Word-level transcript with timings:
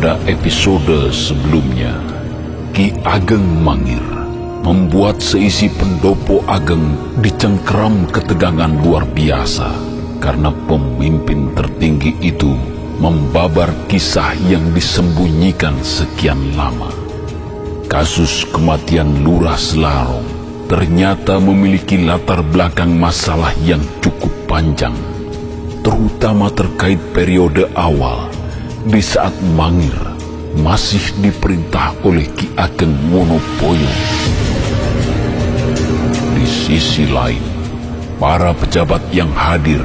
pada 0.00 0.16
episode 0.32 1.12
sebelumnya, 1.12 1.92
Ki 2.72 2.88
Ageng 3.04 3.60
Mangir 3.60 4.00
membuat 4.64 5.20
seisi 5.20 5.68
pendopo 5.68 6.40
Ageng 6.48 7.20
dicengkeram 7.20 8.08
ketegangan 8.08 8.80
luar 8.80 9.04
biasa 9.04 9.68
karena 10.24 10.56
pemimpin 10.64 11.52
tertinggi 11.52 12.16
itu 12.24 12.48
membabar 12.96 13.68
kisah 13.92 14.32
yang 14.48 14.72
disembunyikan 14.72 15.76
sekian 15.84 16.56
lama. 16.56 16.88
Kasus 17.84 18.48
kematian 18.48 19.20
Lurah 19.20 19.60
Selarong 19.60 20.24
ternyata 20.64 21.36
memiliki 21.36 22.00
latar 22.00 22.40
belakang 22.40 22.96
masalah 22.96 23.52
yang 23.60 23.84
cukup 24.00 24.32
panjang, 24.48 24.96
terutama 25.84 26.48
terkait 26.48 26.96
periode 27.12 27.68
awal 27.76 28.29
di 28.88 29.04
saat 29.04 29.36
Mangir 29.52 29.92
masih 30.56 31.12
diperintah 31.20 31.92
oleh 32.00 32.24
Ki 32.32 32.48
Ageng 32.56 32.96
Wonoboyo. 33.12 33.92
Di 36.32 36.46
sisi 36.48 37.04
lain, 37.04 37.44
para 38.16 38.56
pejabat 38.56 39.04
yang 39.12 39.28
hadir 39.36 39.84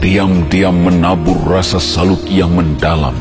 diam-diam 0.00 0.72
menabur 0.72 1.36
rasa 1.44 1.76
salut 1.76 2.24
yang 2.24 2.56
mendalam 2.56 3.12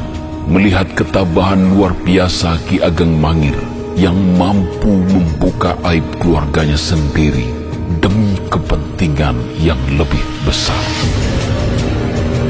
melihat 0.47 0.87
ketabahan 0.95 1.75
luar 1.75 1.91
biasa 2.07 2.55
Ki 2.71 2.79
Ageng 2.79 3.19
Mangir 3.19 3.59
yang 3.99 4.15
mampu 4.39 4.95
membuka 5.11 5.75
aib 5.91 6.07
keluarganya 6.23 6.79
sendiri 6.79 7.51
demi 7.99 8.39
kepentingan 8.47 9.35
yang 9.59 9.79
lebih 9.99 10.23
besar. 10.47 10.79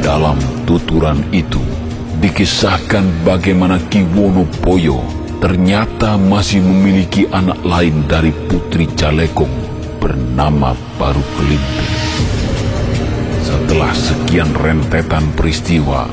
Dalam 0.06 0.38
tuturan 0.70 1.25
itu, 1.34 1.62
Dikisahkan 2.22 3.26
bagaimana 3.26 3.82
Ki 3.90 4.06
Wonoboyo 4.06 5.02
ternyata 5.42 6.22
masih 6.22 6.62
memiliki 6.62 7.26
anak 7.26 7.58
lain 7.66 8.06
dari 8.06 8.30
Putri 8.30 8.86
Jalekong 8.94 9.50
bernama 9.98 10.78
Baru 11.02 11.26
Kelinting. 11.34 11.94
Setelah 13.42 13.90
sekian 13.98 14.54
rentetan 14.54 15.34
peristiwa, 15.34 16.06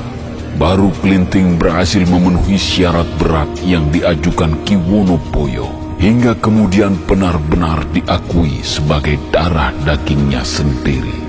Baru 0.56 0.97
Kelinting 1.05 1.61
berhasil 1.61 2.01
memenuhi 2.09 2.56
syarat 2.56 3.05
berat 3.20 3.53
yang 3.69 3.92
diajukan 3.92 4.64
Ki 4.64 4.81
Wonoboyo 4.81 5.69
hingga 6.01 6.41
kemudian 6.41 6.97
benar-benar 7.05 7.84
diakui 7.92 8.64
sebagai 8.64 9.20
darah 9.29 9.77
dagingnya 9.84 10.41
sendiri. 10.41 11.20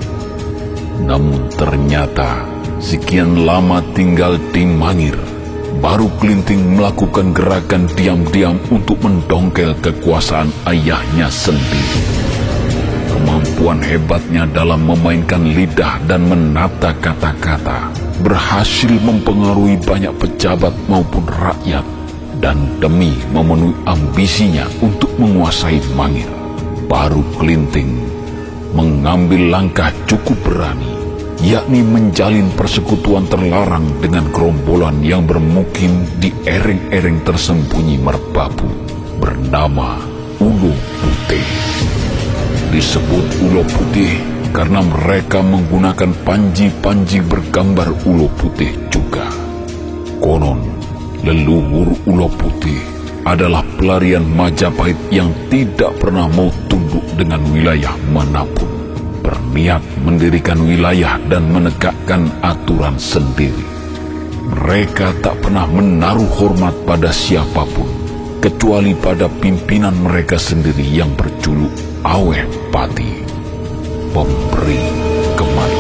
Namun 1.04 1.52
ternyata 1.52 2.59
Sekian 2.80 3.44
lama 3.44 3.84
tinggal 3.92 4.40
di 4.56 4.64
Mangir, 4.64 5.20
baru 5.84 6.08
Kelinting 6.16 6.80
melakukan 6.80 7.36
gerakan 7.36 7.92
diam-diam 7.92 8.56
untuk 8.72 9.04
mendongkel 9.04 9.76
kekuasaan 9.84 10.48
ayahnya 10.64 11.28
sendiri. 11.28 12.00
Kemampuan 13.12 13.84
hebatnya 13.84 14.48
dalam 14.48 14.88
memainkan 14.88 15.44
lidah 15.44 16.00
dan 16.08 16.24
menata 16.24 16.96
kata-kata 16.96 17.92
berhasil 18.24 18.96
mempengaruhi 19.04 19.76
banyak 19.84 20.16
pejabat 20.16 20.72
maupun 20.88 21.28
rakyat 21.28 21.84
dan 22.40 22.80
demi 22.80 23.12
memenuhi 23.36 23.76
ambisinya 23.92 24.64
untuk 24.80 25.12
menguasai 25.20 25.84
Mangir, 26.00 26.32
baru 26.88 27.28
Kelinting 27.44 28.08
mengambil 28.72 29.52
langkah 29.52 29.92
cukup 30.08 30.40
berani 30.48 30.99
yakni 31.40 31.80
menjalin 31.88 32.52
persekutuan 32.52 33.24
terlarang 33.32 33.88
dengan 34.04 34.28
gerombolan 34.28 35.00
yang 35.00 35.24
bermukim 35.24 36.04
di 36.20 36.36
ereng-ereng 36.44 37.24
tersembunyi 37.24 37.96
merbabu 37.96 38.68
bernama 39.24 40.04
Ulo 40.44 40.76
Putih. 41.00 41.48
Disebut 42.76 43.28
Ulo 43.48 43.64
Putih 43.64 44.20
karena 44.52 44.84
mereka 44.84 45.40
menggunakan 45.40 46.12
panji-panji 46.28 47.24
bergambar 47.24 47.88
Ulo 48.04 48.28
Putih 48.36 48.76
juga. 48.92 49.32
Konon, 50.20 50.60
leluhur 51.24 51.96
Ulo 52.04 52.28
Putih 52.36 52.84
adalah 53.24 53.64
pelarian 53.80 54.28
Majapahit 54.28 55.00
yang 55.08 55.32
tidak 55.48 55.96
pernah 56.04 56.28
mau 56.28 56.52
tunduk 56.68 57.04
dengan 57.16 57.40
wilayah 57.52 57.96
mana 58.12 58.44
pun 58.44 58.69
berniat 59.30 59.86
mendirikan 60.02 60.58
wilayah 60.66 61.22
dan 61.30 61.54
menegakkan 61.54 62.34
aturan 62.42 62.98
sendiri. 62.98 63.62
Mereka 64.50 65.22
tak 65.22 65.46
pernah 65.46 65.70
menaruh 65.70 66.26
hormat 66.26 66.74
pada 66.90 67.14
siapa 67.14 67.70
pun, 67.70 67.86
kecuali 68.42 68.98
pada 68.98 69.30
pimpinan 69.30 69.94
mereka 70.02 70.42
sendiri 70.42 70.82
yang 70.82 71.14
berjuluk 71.14 71.70
Aweh 72.02 72.74
Pati, 72.74 73.14
pemberi 74.10 74.82
kematian. 75.38 75.79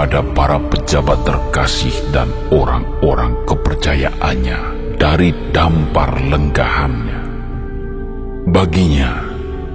Pada 0.00 0.24
para 0.24 0.56
pejabat 0.56 1.28
terkasih 1.28 1.92
dan 2.08 2.32
orang-orang 2.48 3.36
kepercayaannya 3.44 4.60
dari 4.96 5.28
dampar 5.52 6.16
lenggahannya. 6.24 7.20
Baginya, 8.48 9.20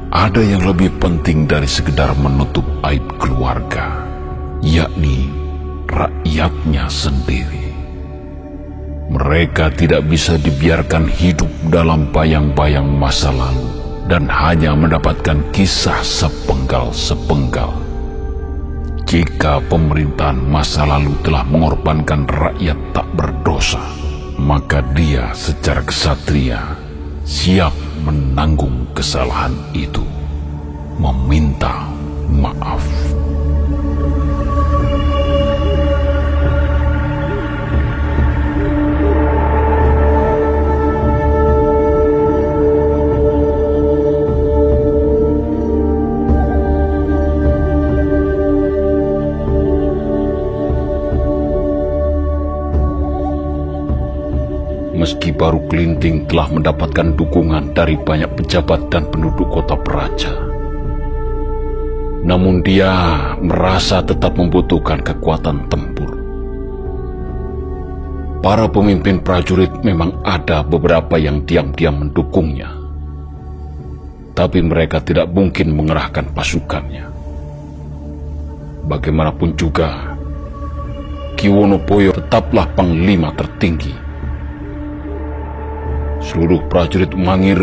ada 0.09 0.41
yang 0.41 0.65
lebih 0.65 0.97
penting 0.97 1.45
dari 1.45 1.69
sekedar 1.69 2.17
menutup 2.17 2.65
aib 2.89 3.05
keluarga, 3.21 4.01
yakni 4.65 5.29
rakyatnya 5.85 6.89
sendiri. 6.89 7.69
Mereka 9.13 9.77
tidak 9.77 10.09
bisa 10.09 10.41
dibiarkan 10.41 11.05
hidup 11.05 11.53
dalam 11.69 12.09
bayang-bayang 12.09 12.89
masa 12.89 13.29
lalu 13.29 13.77
dan 14.09 14.25
hanya 14.25 14.73
mendapatkan 14.73 15.53
kisah 15.53 16.01
sepenggal-sepenggal 16.01 17.84
jika 19.15 19.63
pemerintahan 19.71 20.35
masa 20.35 20.83
lalu 20.83 21.15
telah 21.23 21.47
mengorbankan 21.47 22.27
rakyat 22.27 22.75
tak 22.91 23.07
berdosa, 23.15 23.79
maka 24.35 24.83
dia 24.91 25.31
secara 25.31 25.79
kesatria 25.87 26.75
siap 27.23 27.71
menanggung 28.03 28.83
kesalahan 28.91 29.55
itu, 29.71 30.03
meminta 30.99 31.87
maaf. 32.27 32.83
Meski 55.05 55.29
baru 55.29 55.61
Kelinting 55.69 56.25
telah 56.25 56.49
mendapatkan 56.49 57.13
dukungan 57.13 57.77
dari 57.77 57.93
banyak 57.93 58.41
pejabat 58.41 58.89
dan 58.89 59.05
penduduk 59.13 59.53
kota 59.53 59.77
Praja. 59.77 60.33
Namun 62.25 62.65
dia 62.65 62.89
merasa 63.37 64.01
tetap 64.01 64.33
membutuhkan 64.33 65.05
kekuatan 65.05 65.69
tempur. 65.69 66.09
Para 68.41 68.65
pemimpin 68.65 69.21
prajurit 69.21 69.69
memang 69.85 70.25
ada 70.25 70.65
beberapa 70.65 71.21
yang 71.21 71.45
diam-diam 71.45 72.09
mendukungnya. 72.09 72.73
Tapi 74.33 74.57
mereka 74.65 75.05
tidak 75.05 75.29
mungkin 75.29 75.77
mengerahkan 75.77 76.33
pasukannya. 76.33 77.05
Bagaimanapun 78.89 79.53
juga, 79.53 80.17
Kiwonopoyo 81.37 82.09
tetaplah 82.09 82.65
panglima 82.73 83.29
tertinggi 83.37 84.04
seluruh 86.35 86.67
prajurit 86.67 87.15
Mangir 87.15 87.55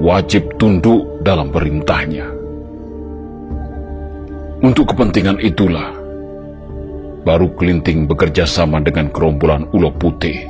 wajib 0.00 0.56
tunduk 0.56 1.20
dalam 1.20 1.52
perintahnya. 1.52 2.24
Untuk 4.64 4.88
kepentingan 4.96 5.36
itulah, 5.36 5.92
baru 7.28 7.52
Kelinting 7.52 8.08
bekerja 8.08 8.48
sama 8.48 8.80
dengan 8.80 9.12
gerombolan 9.12 9.68
Ulo 9.68 9.92
Putih. 9.92 10.48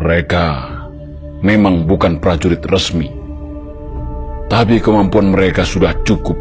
Mereka 0.00 0.46
memang 1.44 1.84
bukan 1.84 2.16
prajurit 2.16 2.64
resmi, 2.64 3.12
tapi 4.48 4.80
kemampuan 4.80 5.36
mereka 5.36 5.68
sudah 5.68 5.92
cukup 6.08 6.40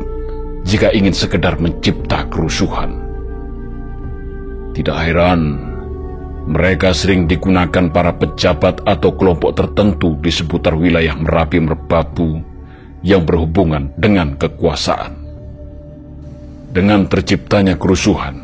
jika 0.64 0.88
ingin 0.96 1.12
sekedar 1.12 1.60
mencipta 1.60 2.32
kerusuhan. 2.32 2.96
Tidak 4.72 4.96
heran 4.96 5.73
mereka 6.44 6.92
sering 6.92 7.24
digunakan 7.24 7.88
para 7.88 8.12
pejabat 8.20 8.84
atau 8.84 9.16
kelompok 9.16 9.56
tertentu 9.56 10.20
di 10.20 10.28
seputar 10.28 10.76
wilayah 10.76 11.16
Merapi 11.16 11.64
Merbabu 11.64 12.44
yang 13.00 13.24
berhubungan 13.24 13.96
dengan 13.96 14.36
kekuasaan. 14.36 15.24
Dengan 16.74 17.06
terciptanya 17.08 17.80
kerusuhan, 17.80 18.44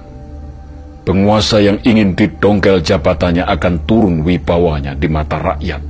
penguasa 1.03 1.59
yang 1.59 1.81
ingin 1.81 2.13
didongkel 2.13 2.79
jabatannya 2.85 3.43
akan 3.43 3.73
turun 3.83 4.21
wibawanya 4.23 4.93
di 4.93 5.07
mata 5.09 5.41
rakyat. 5.41 5.81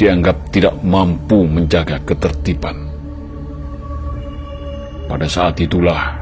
Dianggap 0.00 0.36
tidak 0.48 0.80
mampu 0.80 1.44
menjaga 1.44 2.00
ketertiban. 2.00 2.88
Pada 5.10 5.26
saat 5.26 5.58
itulah, 5.60 6.19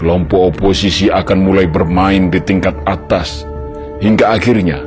kelompok 0.00 0.54
oposisi 0.54 1.10
akan 1.10 1.38
mulai 1.44 1.66
bermain 1.70 2.28
di 2.32 2.40
tingkat 2.42 2.74
atas 2.84 3.46
hingga 4.02 4.34
akhirnya 4.34 4.82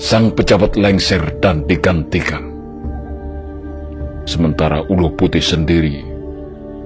sang 0.00 0.34
pejabat 0.34 0.74
lengser 0.74 1.22
dan 1.38 1.62
digantikan. 1.68 2.50
Sementara 4.26 4.82
Uluh 4.86 5.14
Putih 5.18 5.42
sendiri 5.42 6.02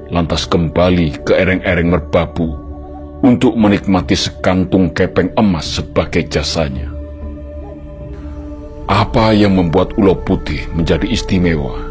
lantas 0.08 0.46
kembali 0.46 1.26
ke 1.26 1.32
ereng-ereng 1.34 1.90
merbabu 1.90 2.66
untuk 3.24 3.58
menikmati 3.58 4.14
sekantung 4.14 4.92
kepeng 4.92 5.34
emas 5.34 5.80
sebagai 5.80 6.28
jasanya. 6.30 6.92
Apa 8.86 9.34
yang 9.34 9.58
membuat 9.58 9.98
Ulo 9.98 10.14
Putih 10.14 10.62
menjadi 10.70 11.10
istimewa 11.10 11.90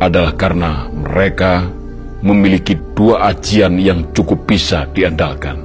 adalah 0.00 0.32
karena 0.32 0.88
mereka 0.88 1.68
memiliki 2.24 2.76
dua 2.96 3.32
ajian 3.32 3.76
yang 3.76 4.06
cukup 4.16 4.48
bisa 4.48 4.88
diandalkan, 4.96 5.60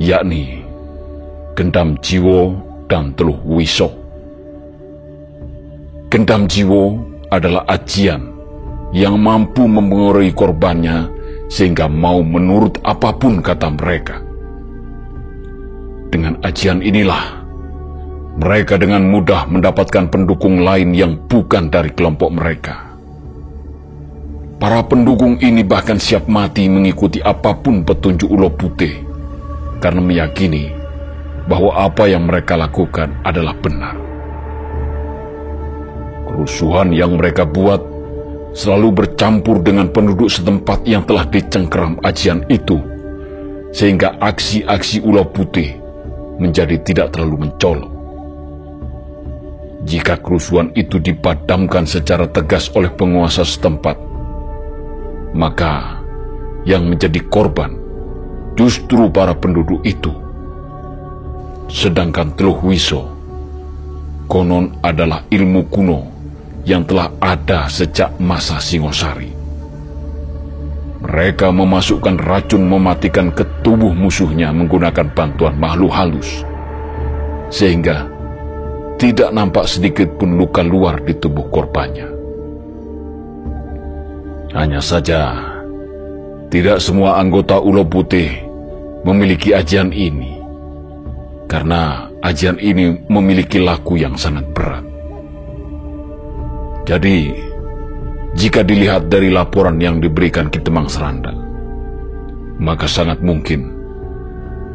yakni 0.00 0.64
Gendam 1.52 2.00
Jiwo 2.00 2.56
dan 2.88 3.12
Teluh 3.12 3.36
Wiso. 3.44 3.92
Gendam 6.08 6.48
Jiwo 6.48 7.00
adalah 7.32 7.64
ajian 7.68 8.32
yang 8.92 9.16
mampu 9.16 9.64
mempengaruhi 9.64 10.32
korbannya 10.36 11.08
sehingga 11.48 11.88
mau 11.88 12.20
menurut 12.20 12.80
apa 12.84 13.16
pun 13.16 13.40
kata 13.40 13.68
mereka. 13.72 14.20
Dengan 16.12 16.36
ajian 16.44 16.84
inilah, 16.84 17.40
mereka 18.36 18.76
dengan 18.76 19.08
mudah 19.08 19.48
mendapatkan 19.48 20.12
pendukung 20.12 20.60
lain 20.60 20.92
yang 20.92 21.16
bukan 21.24 21.72
dari 21.72 21.88
kelompok 21.92 22.28
mereka. 22.32 22.91
Para 24.62 24.78
pendukung 24.86 25.42
ini 25.42 25.66
bahkan 25.66 25.98
siap 25.98 26.30
mati 26.30 26.70
mengikuti 26.70 27.18
apa 27.18 27.50
pun 27.50 27.82
petunjuk 27.82 28.30
ulo 28.30 28.46
putih 28.46 28.94
karena 29.82 29.98
meyakini 29.98 30.70
bahwa 31.50 31.74
apa 31.74 32.06
yang 32.06 32.30
mereka 32.30 32.54
lakukan 32.54 33.10
adalah 33.26 33.58
benar. 33.58 33.98
Kerusuhan 36.30 36.94
yang 36.94 37.18
mereka 37.18 37.42
buat 37.42 37.82
selalu 38.54 39.02
bercampur 39.02 39.66
dengan 39.66 39.90
penduduk 39.90 40.30
setempat 40.30 40.86
yang 40.86 41.02
telah 41.10 41.26
dicengkeram 41.26 41.98
ajian 42.06 42.46
itu, 42.46 42.78
sehingga 43.74 44.14
aksi-aksi 44.22 45.02
ulo 45.02 45.26
putih 45.26 45.74
menjadi 46.38 46.78
tidak 46.86 47.18
terlalu 47.18 47.50
mencolok. 47.50 47.90
Jika 49.90 50.22
kerusuhan 50.22 50.70
itu 50.78 51.02
dipadamkan 51.02 51.82
secara 51.82 52.30
tegas 52.30 52.70
oleh 52.78 52.94
penguasa 52.94 53.42
setempat, 53.42 54.11
maka 55.32 56.00
yang 56.68 56.86
menjadi 56.86 57.20
korban 57.28 57.76
justru 58.54 59.08
para 59.08 59.32
penduduk 59.32 59.80
itu. 59.82 60.12
Sedangkan 61.72 62.36
Teluh 62.36 62.60
Wiso 62.60 63.08
konon 64.28 64.76
adalah 64.80 65.28
ilmu 65.28 65.68
kuno 65.68 66.00
yang 66.64 66.86
telah 66.86 67.12
ada 67.20 67.66
sejak 67.68 68.16
masa 68.22 68.62
Singosari. 68.62 69.32
Mereka 71.02 71.50
memasukkan 71.50 72.16
racun 72.22 72.62
mematikan 72.64 73.34
ke 73.34 73.42
tubuh 73.66 73.90
musuhnya 73.90 74.54
menggunakan 74.54 75.10
bantuan 75.10 75.58
makhluk 75.58 75.90
halus, 75.90 76.46
sehingga 77.50 78.06
tidak 79.02 79.34
nampak 79.34 79.66
sedikit 79.66 80.14
pun 80.14 80.38
luka 80.38 80.62
luar 80.62 81.02
di 81.02 81.18
tubuh 81.18 81.50
korbannya. 81.50 82.11
Hanya 84.52 84.84
saja, 84.84 85.32
tidak 86.52 86.84
semua 86.84 87.16
anggota 87.16 87.56
Ulo 87.56 87.88
Putih 87.88 88.28
memiliki 89.00 89.56
ajian 89.56 89.88
ini. 89.96 90.36
Karena 91.48 92.12
ajian 92.20 92.60
ini 92.60 93.00
memiliki 93.08 93.56
laku 93.56 93.96
yang 93.96 94.12
sangat 94.20 94.44
berat. 94.52 94.84
Jadi, 96.84 97.32
jika 98.36 98.60
dilihat 98.60 99.08
dari 99.08 99.32
laporan 99.32 99.80
yang 99.80 100.04
diberikan 100.04 100.52
Ki 100.52 100.60
Temang 100.60 100.92
Seranda, 100.92 101.32
maka 102.60 102.84
sangat 102.84 103.24
mungkin 103.24 103.72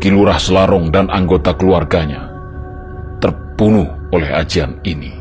Kilurah 0.02 0.42
Selarong 0.42 0.90
dan 0.90 1.06
anggota 1.14 1.54
keluarganya 1.54 2.34
terbunuh 3.22 4.10
oleh 4.10 4.34
ajian 4.34 4.82
ini. 4.90 5.14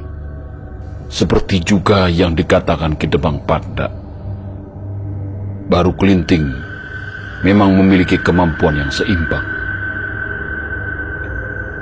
Seperti 1.13 1.61
juga 1.61 2.09
yang 2.09 2.33
dikatakan 2.33 2.97
Ki 2.97 3.05
Demang 3.05 3.45
Panda 3.45 4.06
baru 5.67 5.99
kelinting 5.99 6.47
memang 7.43 7.75
memiliki 7.75 8.17
kemampuan 8.23 8.79
yang 8.79 8.91
seimbang. 8.95 9.45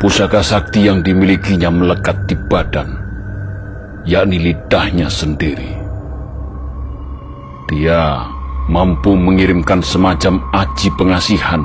Pusaka 0.00 0.44
sakti 0.44 0.84
yang 0.84 1.00
dimilikinya 1.00 1.72
melekat 1.72 2.28
di 2.28 2.36
badan, 2.36 2.88
yakni 4.04 4.36
lidahnya 4.40 5.08
sendiri. 5.08 5.80
Dia 7.72 8.28
mampu 8.68 9.16
mengirimkan 9.16 9.80
semacam 9.80 10.44
aji 10.52 10.88
pengasihan 10.96 11.64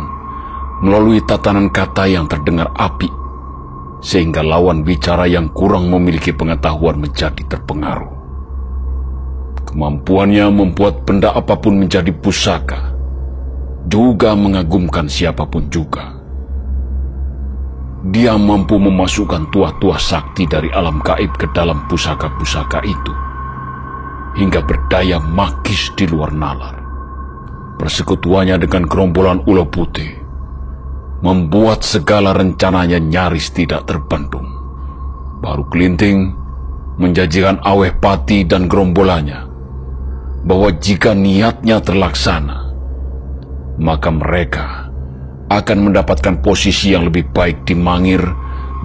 melalui 0.80 1.20
tatanan 1.28 1.68
kata 1.68 2.08
yang 2.08 2.32
terdengar 2.32 2.72
api, 2.72 3.12
sehingga 4.00 4.40
lawan 4.40 4.88
bicara 4.88 5.28
yang 5.28 5.52
kurang 5.52 5.92
memiliki 5.92 6.32
pengetahuan 6.32 7.04
menjadi 7.04 7.44
terpengaruh. 7.44 8.19
Kemampuannya 9.70 10.50
membuat 10.50 11.06
benda 11.06 11.30
apa 11.30 11.54
pun 11.62 11.78
menjadi 11.78 12.10
pusaka, 12.10 12.90
juga 13.86 14.34
mengagumkan 14.34 15.06
siapa 15.06 15.46
pun 15.46 15.70
juga. 15.70 16.18
Dia 18.10 18.34
mampu 18.34 18.82
memasukkan 18.82 19.54
tuah-tuah 19.54 20.02
sakti 20.02 20.50
dari 20.50 20.74
alam 20.74 21.06
gaib 21.06 21.38
ke 21.38 21.54
dalam 21.54 21.86
pusaka-pusaka 21.86 22.82
itu, 22.82 23.14
hingga 24.42 24.66
berdaya 24.66 25.22
magis 25.22 25.94
di 25.94 26.10
luar 26.10 26.34
nalar. 26.34 26.74
Persekutuannya 27.78 28.58
dengan 28.58 28.90
gerombolan 28.90 29.46
ulo 29.46 29.70
putih 29.70 30.18
membuat 31.22 31.86
segala 31.86 32.34
rencananya 32.34 32.98
nyaris 32.98 33.54
tidak 33.54 33.86
terbendung. 33.86 34.50
Baru 35.46 35.70
kelinting 35.70 36.34
menjanjikan 36.98 37.62
aweh 37.62 37.94
pati 37.94 38.50
dan 38.50 38.66
gerombolannya 38.66 39.49
bahwa 40.44 40.72
jika 40.80 41.12
niatnya 41.12 41.84
terlaksana, 41.84 42.72
maka 43.80 44.10
mereka 44.12 44.92
akan 45.50 45.90
mendapatkan 45.90 46.40
posisi 46.46 46.94
yang 46.94 47.10
lebih 47.10 47.34
baik 47.34 47.66
di 47.66 47.74
Mangir 47.74 48.22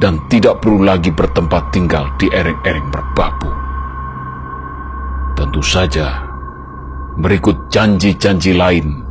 dan 0.00 0.26
tidak 0.26 0.64
perlu 0.64 0.82
lagi 0.82 1.14
bertempat 1.14 1.70
tinggal 1.70 2.10
di 2.18 2.26
ereng-ereng 2.32 2.88
berbabu. 2.90 3.50
Tentu 5.38 5.62
saja, 5.62 6.24
berikut 7.20 7.70
janji-janji 7.70 8.54
lain 8.54 9.02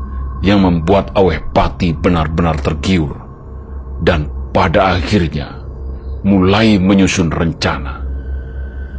yang 0.44 0.64
membuat 0.64 1.16
Aweh 1.16 1.40
Pati 1.56 1.96
benar-benar 1.96 2.60
tergiur 2.60 3.16
dan 4.04 4.28
pada 4.52 5.00
akhirnya 5.00 5.64
mulai 6.28 6.80
menyusun 6.80 7.32
rencana, 7.32 8.04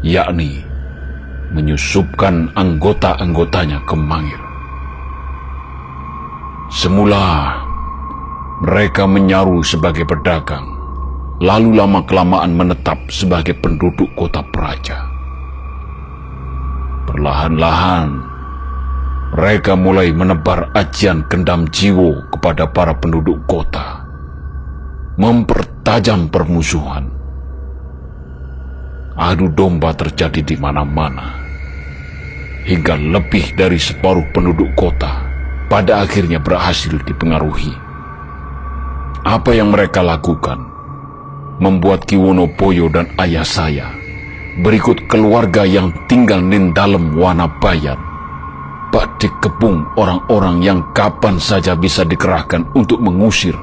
yakni 0.00 0.74
menyusupkan 1.54 2.50
anggota-anggotanya 2.58 3.78
ke 3.87 3.94
Mangir. 3.94 4.42
Semula 6.75 7.54
mereka 8.66 9.06
menyaru 9.06 9.62
sebagai 9.62 10.02
pedagang, 10.02 10.66
lalu 11.38 11.78
lama-kelamaan 11.78 12.58
menetap 12.58 12.99
sebagai 13.06 13.54
penduduk 13.62 14.11
kota 14.18 14.42
Praja. 14.50 15.06
Perlahan-lahan, 17.06 18.08
mereka 19.38 19.78
mulai 19.78 20.11
menebar 20.11 20.75
ajian 20.75 21.23
kendam 21.30 21.70
jiwo 21.70 22.26
kepada 22.34 22.66
para 22.66 22.99
penduduk 22.99 23.38
kota, 23.46 24.02
mempertajam 25.14 26.26
permusuhan. 26.26 27.14
adu 29.14 29.46
domba 29.46 29.94
terjadi 29.94 30.42
di 30.42 30.56
mana-mana. 30.58 31.43
Hingga 32.64 32.97
lebih 32.97 33.52
dari 33.52 33.76
separuh 33.76 34.25
penduduk 34.33 34.73
kota 34.73 35.28
pada 35.68 36.00
akhirnya 36.00 36.40
berhasil 36.40 36.97
dipengaruhi. 37.04 37.76
Apa 39.25 39.52
yang 39.52 39.73
mereka 39.73 40.00
lakukan 40.00 40.64
membuat 41.61 42.09
Kiwono 42.09 42.49
Poyo 42.56 42.88
dan 42.88 43.12
ayah 43.21 43.44
saya 43.44 43.92
berikut 44.64 45.04
keluarga 45.11 45.66
yang 45.66 45.92
tinggal 46.06 46.40
di 46.40 46.73
dalam 46.73 47.16
wana 47.18 47.50
bayat 47.61 47.99
Pak 48.94 49.18
dikepung 49.18 49.99
orang-orang 49.99 50.62
yang 50.62 50.80
kapan 50.94 51.42
saja 51.42 51.75
bisa 51.75 52.06
dikerahkan 52.06 52.71
untuk 52.78 53.02
mengusir 53.02 53.59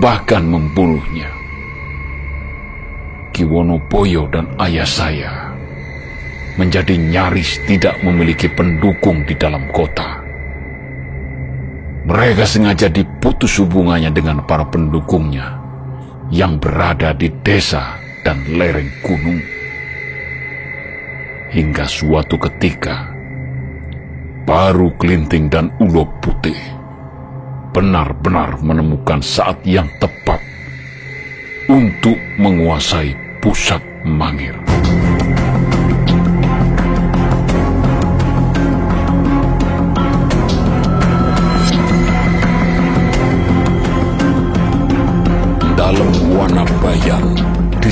bahkan 0.00 0.40
membunuhnya. 0.48 1.28
Kiwono 3.36 3.76
Poyo 3.84 4.24
dan 4.32 4.56
ayah 4.56 4.88
saya 4.88 5.49
menjadi 6.60 7.00
nyaris 7.00 7.64
tidak 7.64 7.96
memiliki 8.04 8.52
pendukung 8.52 9.24
di 9.24 9.32
dalam 9.32 9.72
kota. 9.72 10.20
Mereka 12.04 12.44
sengaja 12.44 12.92
diputus 12.92 13.56
hubungannya 13.64 14.12
dengan 14.12 14.44
para 14.44 14.68
pendukungnya 14.68 15.56
yang 16.28 16.60
berada 16.60 17.16
di 17.16 17.32
desa 17.40 17.96
dan 18.20 18.44
lereng 18.44 18.92
gunung. 19.00 19.40
Hingga 21.50 21.88
suatu 21.88 22.36
ketika, 22.36 23.08
baru 24.44 24.92
kelinting 25.00 25.48
dan 25.48 25.72
ulo 25.80 26.06
putih 26.20 26.56
benar-benar 27.70 28.58
menemukan 28.60 29.22
saat 29.22 29.62
yang 29.62 29.86
tepat 30.02 30.42
untuk 31.70 32.18
menguasai 32.38 33.14
pusat 33.38 33.82
mangir. 34.02 34.58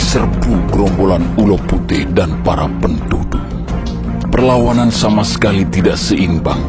Diserbu 0.08 0.72
gerombolan 0.72 1.20
ulo 1.36 1.60
putih 1.68 2.08
dan 2.16 2.40
para 2.40 2.64
penduduk. 2.80 3.28
Perlawanan 4.32 4.88
sama 4.88 5.20
sekali 5.20 5.68
tidak 5.68 6.00
seimbang 6.00 6.64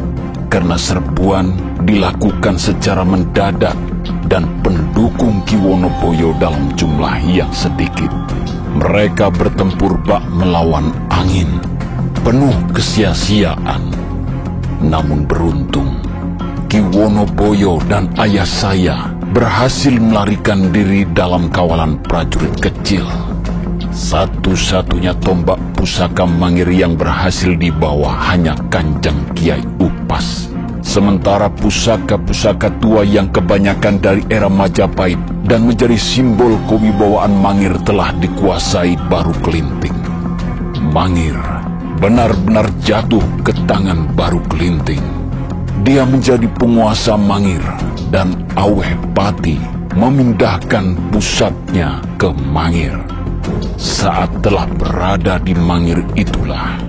karena 0.52 0.76
serbuan 0.76 1.56
dilakukan 1.88 2.60
secara 2.60 3.08
mendadak 3.08 3.80
dan 4.28 4.44
pendukung 4.60 5.40
Kiwonopoyo 5.48 6.36
dalam 6.36 6.76
jumlah 6.76 7.16
yang 7.32 7.48
sedikit. 7.56 8.12
Mereka 8.76 9.32
bertempur 9.32 9.96
bak 10.04 10.28
melawan 10.36 10.92
angin, 11.08 11.64
penuh 12.28 12.52
kesia-siaan. 12.76 13.88
Namun 14.84 15.24
beruntung, 15.24 15.96
Kiwonopoyo 16.68 17.80
dan 17.88 18.12
ayah 18.20 18.44
saya 18.44 19.16
berhasil 19.32 19.96
melarikan 19.96 20.76
diri 20.76 21.08
dalam 21.16 21.48
kawalan 21.48 21.96
prajurit 22.04 22.60
kecil. 22.60 23.29
Satu-satunya 24.00 25.12
tombak 25.20 25.60
pusaka 25.76 26.24
mangir 26.24 26.72
yang 26.72 26.96
berhasil 26.96 27.52
dibawa 27.60 28.16
hanya 28.32 28.56
Kanjeng 28.72 29.28
Kiai 29.36 29.60
Upas. 29.76 30.48
Sementara 30.80 31.52
pusaka-pusaka 31.52 32.80
tua 32.80 33.04
yang 33.04 33.28
kebanyakan 33.28 34.00
dari 34.00 34.24
era 34.32 34.48
Majapahit 34.48 35.20
dan 35.52 35.68
menjadi 35.68 36.00
simbol 36.00 36.56
kewibawaan 36.72 37.36
Mangir 37.44 37.76
telah 37.84 38.16
dikuasai 38.24 38.96
baru 39.12 39.36
kelinting. 39.44 39.94
Mangir 40.96 41.36
benar-benar 42.00 42.72
jatuh 42.80 43.22
ke 43.44 43.52
tangan 43.68 44.16
baru 44.16 44.40
kelinting. 44.48 45.04
Dia 45.84 46.08
menjadi 46.08 46.48
penguasa 46.56 47.20
Mangir 47.20 47.62
dan 48.16 48.48
Aweh 48.56 48.96
Pati 49.12 49.60
memindahkan 50.00 51.12
pusatnya 51.12 52.00
ke 52.16 52.32
Mangir. 52.32 53.19
Saat 53.80 54.44
telah 54.44 54.68
berada 54.68 55.40
di 55.40 55.56
Mangir 55.56 56.04
itulah, 56.16 56.80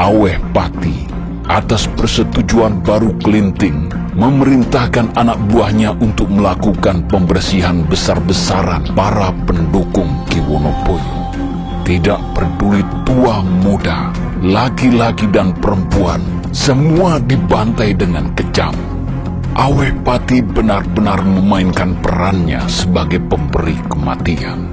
Aweh 0.00 0.38
Pati 0.54 1.10
atas 1.50 1.90
persetujuan 1.98 2.86
baru 2.86 3.10
Kelinting 3.18 3.90
memerintahkan 4.14 5.18
anak 5.18 5.38
buahnya 5.50 5.98
untuk 5.98 6.30
melakukan 6.30 7.06
pembersihan 7.10 7.82
besar-besaran 7.86 8.86
para 8.94 9.34
pendukung 9.50 10.10
Kiwonopoyo. 10.30 11.34
Tidak 11.82 12.20
peduli 12.38 12.86
tua 13.02 13.42
muda, 13.42 14.14
laki-laki 14.38 15.26
dan 15.34 15.50
perempuan, 15.58 16.22
semua 16.54 17.18
dibantai 17.18 17.98
dengan 17.98 18.30
kejam. 18.38 18.74
Aweh 19.58 19.90
Pati 20.06 20.38
benar-benar 20.46 21.26
memainkan 21.26 21.98
perannya 21.98 22.62
sebagai 22.70 23.18
pemberi 23.26 23.74
kematian. 23.90 24.70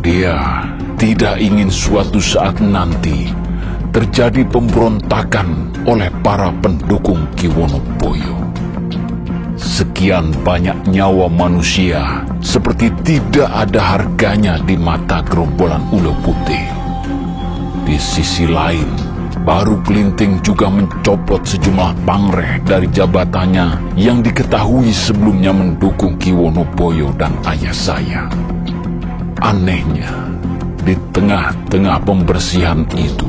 Dia 0.00 0.64
tidak 0.96 1.36
ingin 1.36 1.68
suatu 1.68 2.16
saat 2.16 2.56
nanti 2.64 3.28
terjadi 3.92 4.48
pemberontakan 4.48 5.72
oleh 5.84 6.08
para 6.24 6.52
pendukung 6.64 7.28
Kiwonopoyo. 7.36 8.36
Sekian 9.56 10.32
banyak 10.44 10.88
nyawa 10.92 11.32
manusia 11.32 12.24
seperti 12.44 12.92
tidak 13.04 13.48
ada 13.48 13.80
harganya 13.96 14.60
di 14.60 14.76
mata 14.76 15.24
gerombolan 15.24 15.84
ulo 15.92 16.12
putih. 16.24 16.64
Di 17.88 17.96
sisi 17.96 18.44
lain, 18.44 18.88
baru 19.44 19.80
Kelinting 19.84 20.44
juga 20.44 20.68
mencopot 20.68 21.44
sejumlah 21.44 21.92
pangreh 22.04 22.60
dari 22.64 22.88
jabatannya 22.88 23.96
yang 24.00 24.20
diketahui 24.20 24.92
sebelumnya 24.92 25.52
mendukung 25.52 26.16
Kiwonopoyo 26.20 27.12
dan 27.16 27.32
ayah 27.48 27.76
saya. 27.76 28.22
Anehnya, 29.40 30.25
di 30.86 30.94
tengah-tengah 31.10 31.98
pembersihan 32.06 32.86
itu, 32.94 33.26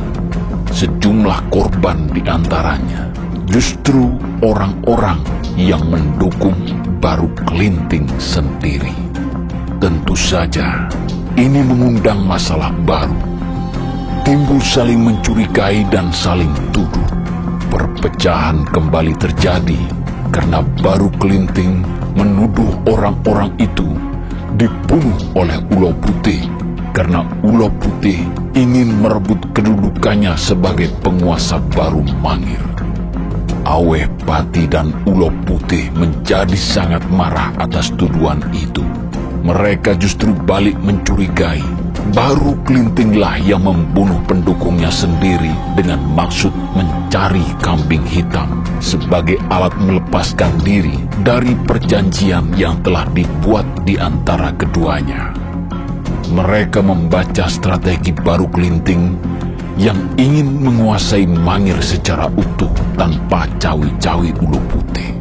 sejumlah 0.70 1.50
korban 1.50 2.06
di 2.14 2.22
antaranya 2.30 3.10
justru 3.50 4.14
orang-orang 4.46 5.18
yang 5.58 5.82
mendukung 5.90 6.54
baru 7.02 7.26
kelinting 7.50 8.06
sendiri. 8.22 8.94
Tentu 9.82 10.14
saja, 10.14 10.86
ini 11.34 11.66
mengundang 11.66 12.30
masalah 12.30 12.70
baru. 12.86 13.18
Timbul 14.22 14.62
saling 14.62 15.02
mencurigai 15.02 15.82
dan 15.90 16.14
saling 16.14 16.54
tuduh. 16.70 17.10
Perpecahan 17.74 18.70
kembali 18.70 19.18
terjadi 19.18 19.82
karena 20.30 20.62
baru 20.86 21.10
kelinting 21.18 21.82
menuduh 22.14 22.70
orang-orang 22.86 23.50
itu 23.58 23.98
dibunuh 24.62 25.18
oleh 25.34 25.58
Ulo 25.74 25.90
Putih 25.98 26.57
karena 26.98 27.22
Ulo 27.46 27.70
Putih 27.78 28.26
ingin 28.58 28.90
merebut 28.98 29.38
kedudukannya 29.54 30.34
sebagai 30.34 30.90
penguasa 31.06 31.62
baru 31.78 32.02
Mangir. 32.26 32.58
Aweh 33.70 34.10
Pati 34.26 34.66
dan 34.66 34.90
Ulo 35.06 35.30
Putih 35.46 35.94
menjadi 35.94 36.58
sangat 36.58 37.06
marah 37.14 37.54
atas 37.62 37.94
tuduhan 37.94 38.42
itu. 38.50 38.82
Mereka 39.46 40.02
justru 40.02 40.34
balik 40.50 40.74
mencurigai. 40.82 41.62
Baru 42.18 42.58
Kelintinglah 42.66 43.46
yang 43.46 43.68
membunuh 43.68 44.18
pendukungnya 44.26 44.90
sendiri 44.90 45.54
dengan 45.78 46.02
maksud 46.18 46.50
mencari 46.74 47.46
kambing 47.62 48.02
hitam 48.10 48.66
sebagai 48.82 49.38
alat 49.54 49.76
melepaskan 49.78 50.50
diri 50.66 50.98
dari 51.22 51.54
perjanjian 51.68 52.58
yang 52.58 52.82
telah 52.82 53.06
dibuat 53.14 53.68
di 53.86 54.02
antara 54.02 54.50
keduanya. 54.58 55.48
Mereka 56.28 56.84
membaca 56.84 57.48
strategi 57.48 58.12
baru 58.12 58.52
Kelinting 58.52 59.16
yang 59.80 59.96
ingin 60.20 60.60
menguasai 60.60 61.24
Mangir 61.24 61.80
secara 61.80 62.28
utuh 62.36 62.72
tanpa 63.00 63.48
cawi-cawi 63.64 64.36
ulu 64.44 64.60
putih. 64.68 65.16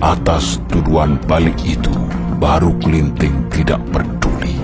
Atas 0.00 0.56
tuduhan 0.72 1.20
balik 1.28 1.60
itu, 1.68 1.92
baru 2.40 2.72
Kelinting 2.80 3.52
tidak 3.52 3.84
peduli. 3.92 4.56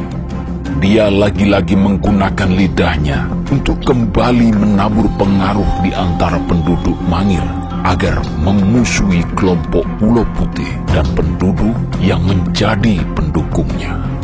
Dia 0.81 1.13
lagi-lagi 1.13 1.77
menggunakan 1.77 2.49
lidahnya 2.49 3.29
untuk 3.53 3.77
kembali 3.85 4.57
menabur 4.57 5.05
pengaruh 5.21 5.85
di 5.85 5.93
antara 5.93 6.41
penduduk 6.49 6.97
Mangir 7.13 7.45
agar 7.85 8.25
memusuhi 8.41 9.21
kelompok 9.37 9.85
Ulo 10.01 10.25
Putih 10.33 10.73
dan 10.97 11.05
penduduk 11.13 11.77
yang 12.01 12.25
menjadi 12.25 13.05
pendukungnya. 13.13 14.18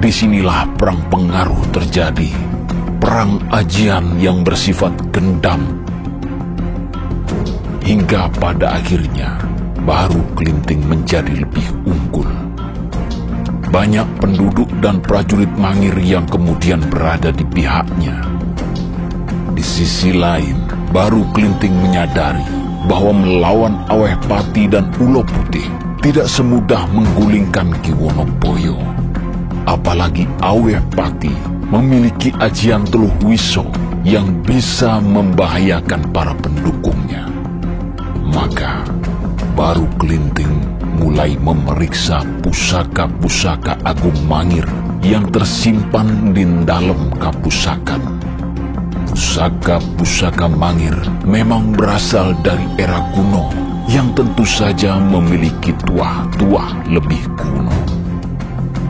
Di 0.00 0.08
sinilah 0.08 0.80
perang 0.80 1.12
pengaruh 1.12 1.76
terjadi, 1.76 2.32
perang 2.96 3.36
ajian 3.52 4.16
yang 4.16 4.40
bersifat 4.40 4.96
gendam. 5.12 5.84
Hingga 7.84 8.32
pada 8.40 8.80
akhirnya, 8.80 9.36
baru 9.84 10.24
Kelinting 10.40 10.88
menjadi 10.88 11.44
lebih 11.44 11.68
unggul. 11.84 12.24
Banyak 13.68 14.08
penduduk 14.24 14.72
dan 14.80 15.04
prajurit 15.04 15.52
Mangir 15.60 15.92
yang 16.00 16.24
kemudian 16.24 16.80
berada 16.88 17.28
di 17.28 17.44
pihaknya. 17.44 18.24
Di 19.52 19.60
sisi 19.60 20.16
lain, 20.16 20.64
baru 20.96 21.28
Kelinting 21.36 21.76
menyadari 21.76 22.48
bahwa 22.88 23.20
melawan 23.20 23.84
Aweh 23.92 24.16
Pati 24.24 24.64
dan 24.64 24.88
Ulo 24.96 25.20
Putih 25.28 25.68
tidak 26.00 26.24
semudah 26.24 26.88
menggulingkan 26.88 27.76
Ki 27.84 27.92
Wonoboyo. 27.92 28.99
Apalagi 29.68 30.24
Aweh 30.40 30.80
Pati 30.94 31.32
memiliki 31.70 32.32
ajian 32.40 32.84
teluh 32.88 33.12
wiso 33.24 33.66
yang 34.02 34.40
bisa 34.40 34.98
membahayakan 34.98 36.08
para 36.10 36.32
pendukungnya. 36.40 37.28
Maka, 38.30 38.86
baru 39.52 39.84
Kelinting 40.00 40.80
mulai 41.00 41.36
memeriksa 41.40 42.24
pusaka-pusaka 42.44 43.80
Agung 43.84 44.16
Mangir 44.28 44.64
yang 45.00 45.28
tersimpan 45.32 46.36
di 46.36 46.44
dalam 46.64 47.12
kapusakan. 47.16 48.20
Pusaka-pusaka 49.10 50.48
Mangir 50.48 50.94
memang 51.24 51.76
berasal 51.76 52.36
dari 52.40 52.64
era 52.80 53.00
kuno 53.12 53.52
yang 53.90 54.14
tentu 54.14 54.46
saja 54.46 54.96
memiliki 55.00 55.74
tuah-tuah 55.88 56.86
lebih 56.88 57.20
kuno. 57.34 57.99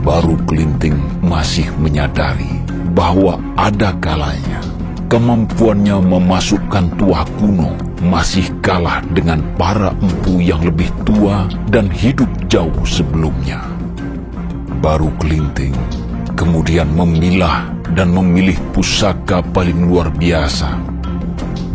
Baru 0.01 0.41
Kelinting 0.49 0.97
masih 1.21 1.69
menyadari 1.77 2.65
bahwa 2.97 3.37
ada 3.53 3.93
kalanya 4.01 4.65
kemampuannya 5.13 6.01
memasukkan 6.01 6.97
tuah 6.97 7.29
kuno 7.37 7.77
masih 8.01 8.49
kalah 8.65 9.05
dengan 9.13 9.45
para 9.61 9.93
empu 10.01 10.41
yang 10.41 10.65
lebih 10.65 10.89
tua 11.05 11.45
dan 11.69 11.93
hidup 11.93 12.33
jauh 12.49 12.81
sebelumnya. 12.89 13.61
Baru 14.81 15.13
Kelinting 15.21 15.77
kemudian 16.33 16.89
memilah 16.97 17.69
dan 17.93 18.17
memilih 18.17 18.57
pusaka 18.73 19.45
paling 19.53 19.85
luar 19.85 20.09
biasa. 20.09 20.81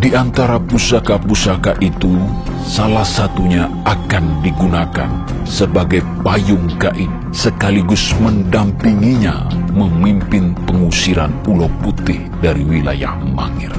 Di 0.01 0.17
antara 0.17 0.58
pusaka-pusaka 0.58 1.77
itu, 1.77 2.17
salah 2.65 3.05
satunya 3.05 3.69
akan 3.86 4.41
digunakan 4.41 5.07
sebagai 5.45 6.01
payung 6.25 6.65
gaib 6.81 7.13
sekaligus 7.29 8.12
mendampinginya 8.17 9.45
memimpin 9.69 10.57
pengusiran 10.65 11.29
Pulau 11.45 11.69
Putih 11.86 12.25
dari 12.41 12.65
wilayah 12.65 13.13
Mangir. 13.22 13.72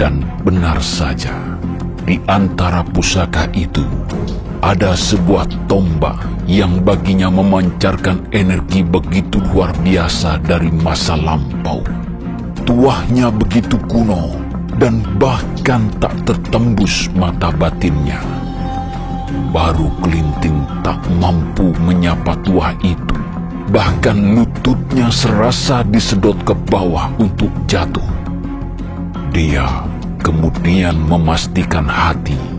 Dan 0.00 0.24
benar 0.48 0.80
saja, 0.80 1.36
di 2.08 2.16
antara 2.24 2.80
pusaka 2.84 3.52
itu 3.52 3.84
ada 4.64 4.96
sebuah 4.96 5.68
tombak 5.68 6.16
yang 6.48 6.80
baginya 6.80 7.28
memancarkan 7.28 8.32
energi 8.32 8.80
begitu 8.80 9.44
luar 9.52 9.76
biasa 9.84 10.40
dari 10.40 10.72
masa 10.72 11.20
lampau. 11.20 11.84
Tuahnya 12.64 13.30
begitu 13.30 13.78
kuno 13.86 14.45
dan 14.76 15.00
bahkan 15.16 15.88
tak 16.00 16.12
tertembus 16.28 17.08
mata 17.16 17.48
batinnya. 17.52 18.20
Baru 19.52 19.88
Kelinting 20.04 20.68
tak 20.84 21.00
mampu 21.16 21.72
menyapa 21.80 22.36
tuah 22.44 22.76
itu. 22.84 23.16
Bahkan 23.66 24.38
lututnya 24.38 25.10
serasa 25.10 25.82
disedot 25.82 26.38
ke 26.46 26.54
bawah 26.70 27.10
untuk 27.18 27.50
jatuh. 27.66 28.04
Dia 29.34 29.66
kemudian 30.22 30.94
memastikan 31.02 31.84
hati 31.90 32.56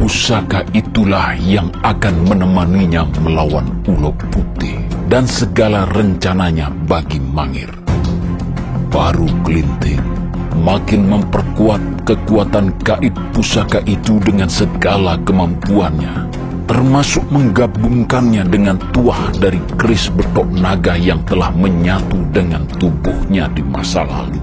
pusaka 0.00 0.64
itulah 0.72 1.36
yang 1.36 1.68
akan 1.84 2.24
menemaninya 2.24 3.04
melawan 3.20 3.68
Ulo 3.84 4.16
Putih 4.32 4.80
dan 5.12 5.28
segala 5.28 5.84
rencananya 5.92 6.72
bagi 6.88 7.20
Mangir. 7.20 7.68
Baru 8.88 9.28
Kelinting 9.44 10.09
makin 10.60 11.08
memperkuat 11.08 12.04
kekuatan 12.04 12.76
gaib 12.84 13.16
pusaka 13.32 13.80
itu 13.88 14.20
dengan 14.20 14.52
segala 14.52 15.16
kemampuannya, 15.24 16.28
termasuk 16.68 17.24
menggabungkannya 17.32 18.44
dengan 18.46 18.76
tuah 18.92 19.32
dari 19.40 19.58
keris 19.80 20.12
betok 20.12 20.46
naga 20.52 20.94
yang 21.00 21.24
telah 21.24 21.48
menyatu 21.56 22.20
dengan 22.30 22.68
tubuhnya 22.76 23.48
di 23.56 23.64
masa 23.64 24.04
lalu. 24.04 24.38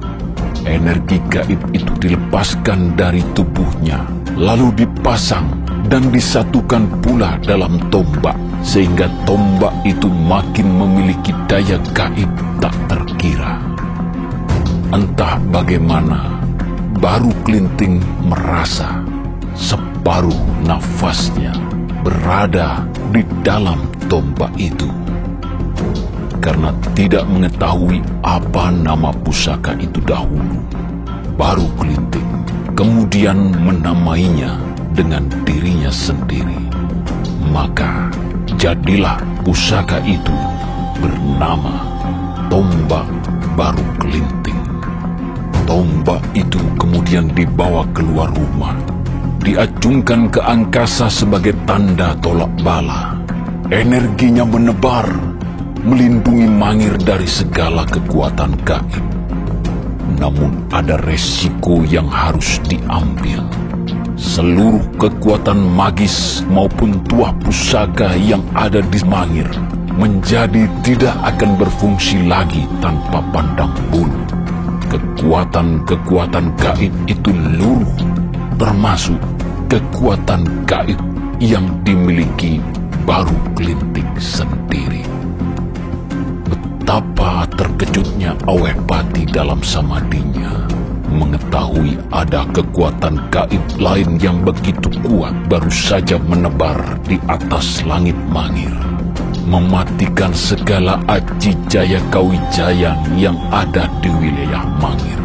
Energi 0.67 1.21
gaib 1.32 1.62
itu 1.71 1.93
dilepaskan 2.01 2.97
dari 2.99 3.23
tubuhnya, 3.32 4.03
lalu 4.36 4.73
dipasang 4.75 5.47
dan 5.88 6.12
disatukan 6.12 6.89
pula 6.99 7.39
dalam 7.45 7.80
tombak, 7.88 8.36
sehingga 8.65 9.08
tombak 9.23 9.71
itu 9.88 10.12
makin 10.12 10.67
memiliki 10.67 11.32
daya 11.47 11.80
gaib 11.95 12.27
tak 12.60 12.75
terkira. 12.91 13.77
Entah 14.88 15.36
bagaimana, 15.52 16.39
baru 17.04 17.36
Kelinting 17.43 18.00
merasa 18.23 19.04
separuh 19.52 20.63
nafasnya 20.63 21.52
berada 22.08 22.88
di 23.12 23.19
dalam 23.43 23.84
tombak 24.08 24.56
itu. 24.56 24.88
Karena 26.39 26.71
tidak 26.95 27.28
mengetahui 27.28 28.00
apa 28.23 28.71
nama 28.71 29.12
pusaka 29.12 29.76
itu 29.76 30.00
dahulu, 30.08 30.63
baru 31.36 31.67
Kelinting 31.76 32.30
kemudian 32.78 33.58
menamainya 33.58 34.56
dengan 34.93 35.26
dirinya 35.43 35.89
sendiri. 35.89 36.63
Maka 37.50 38.13
jadilah 38.56 39.17
pusaka 39.41 39.97
itu 40.06 40.38
bernama 41.02 41.84
Tombak 42.47 43.10
Baru 43.58 43.84
Kelinting. 43.97 44.37
Tombak 45.67 46.23
itu 46.32 46.63
kemudian 46.80 47.27
dibawa 47.36 47.84
keluar 47.91 48.32
rumah, 48.32 48.71
diacungkan 49.43 50.32
ke 50.32 50.39
angkasa 50.39 51.12
sebagai 51.12 51.51
tanda 51.67 52.15
tolak 52.23 52.47
bala. 52.63 53.19
Energinya 53.67 54.47
menebar, 54.47 55.12
melindungi 55.84 56.47
Mangir 56.47 56.95
dari 57.03 57.27
segala 57.27 57.84
kekuatan 57.84 58.56
gaib. 58.63 59.03
Namun 60.15 60.71
ada 60.71 60.95
resiko 61.03 61.84
yang 61.84 62.08
harus 62.08 62.63
diambil. 62.71 63.43
Seluruh 64.15 64.88
kekuatan 64.95 65.60
magis 65.75 66.47
maupun 66.47 67.03
tuah 67.12 67.36
pusaka 67.43 68.15
yang 68.15 68.39
ada 68.56 68.80
di 68.80 69.03
Mangir 69.03 69.51
menjadi 69.99 70.69
tidak 70.88 71.17
akan 71.27 71.60
berfungsi 71.60 72.23
lagi 72.23 72.63
tanpa 72.80 73.19
pandang 73.36 73.75
bulu. 73.91 74.27
Kekuatan-kekuatan 74.88 76.56
gaib 76.56 76.93
itu 77.12 77.32
luruh, 77.32 78.00
termasuk 78.56 79.19
kekuatan 79.67 80.47
gaib 80.63 80.95
yang 81.43 81.67
dimiliki 81.84 82.63
baru 83.04 83.36
kelinting 83.60 84.08
sendiri. 84.15 85.04
Betapa 86.47 87.43
terkejutnya 87.52 88.39
Aweh 88.47 88.80
Pati 88.88 89.28
dalam 89.28 89.60
samadinya 89.60 90.67
mengetahui 91.12 92.00
ada 92.12 92.47
kekuatan 92.52 93.28
gaib 93.28 93.63
lain 93.80 94.19
yang 94.23 94.43
begitu 94.43 94.88
kuat 95.04 95.36
baru 95.52 95.71
saja 95.71 96.15
menebar 96.15 97.00
di 97.08 97.19
atas 97.28 97.84
langit 97.84 98.15
mangir 98.32 98.97
mematikan 99.48 100.36
segala 100.36 101.00
aji 101.08 101.56
jaya 101.72 102.04
kawijayan 102.12 103.00
yang 103.16 103.40
ada 103.48 103.88
di 104.04 104.12
wilayah 104.12 104.68
Mangir. 104.84 105.16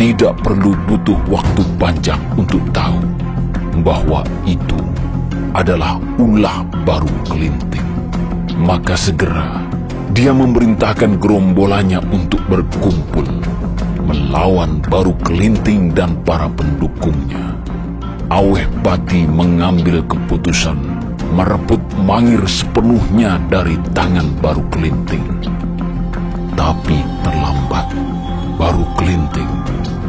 Tidak 0.00 0.40
perlu 0.40 0.72
butuh 0.88 1.20
waktu 1.28 1.62
panjang 1.76 2.22
untuk 2.40 2.64
tahu 2.72 2.96
bahwa 3.84 4.24
itu 4.48 4.80
adalah 5.52 6.00
ulah 6.16 6.64
baru 6.88 7.12
kelinting. 7.28 7.84
Maka 8.64 8.96
segera 8.96 9.60
dia 10.16 10.32
memerintahkan 10.32 11.20
gerombolannya 11.20 12.00
untuk 12.08 12.40
berkumpul 12.48 13.28
melawan 14.08 14.80
baru 14.88 15.12
kelinting 15.20 15.92
dan 15.92 16.16
para 16.24 16.48
pendukungnya. 16.48 17.60
Aweh 18.32 18.64
Pati 18.80 19.28
mengambil 19.28 20.00
keputusan 20.04 20.87
merebut 21.32 21.80
mangir 22.04 22.42
sepenuhnya 22.48 23.40
dari 23.52 23.76
tangan 23.92 24.28
baru 24.40 24.64
kelinting. 24.72 25.24
Tapi 26.58 26.98
terlambat, 27.22 27.86
baru 28.58 28.84
kelinting 28.98 29.50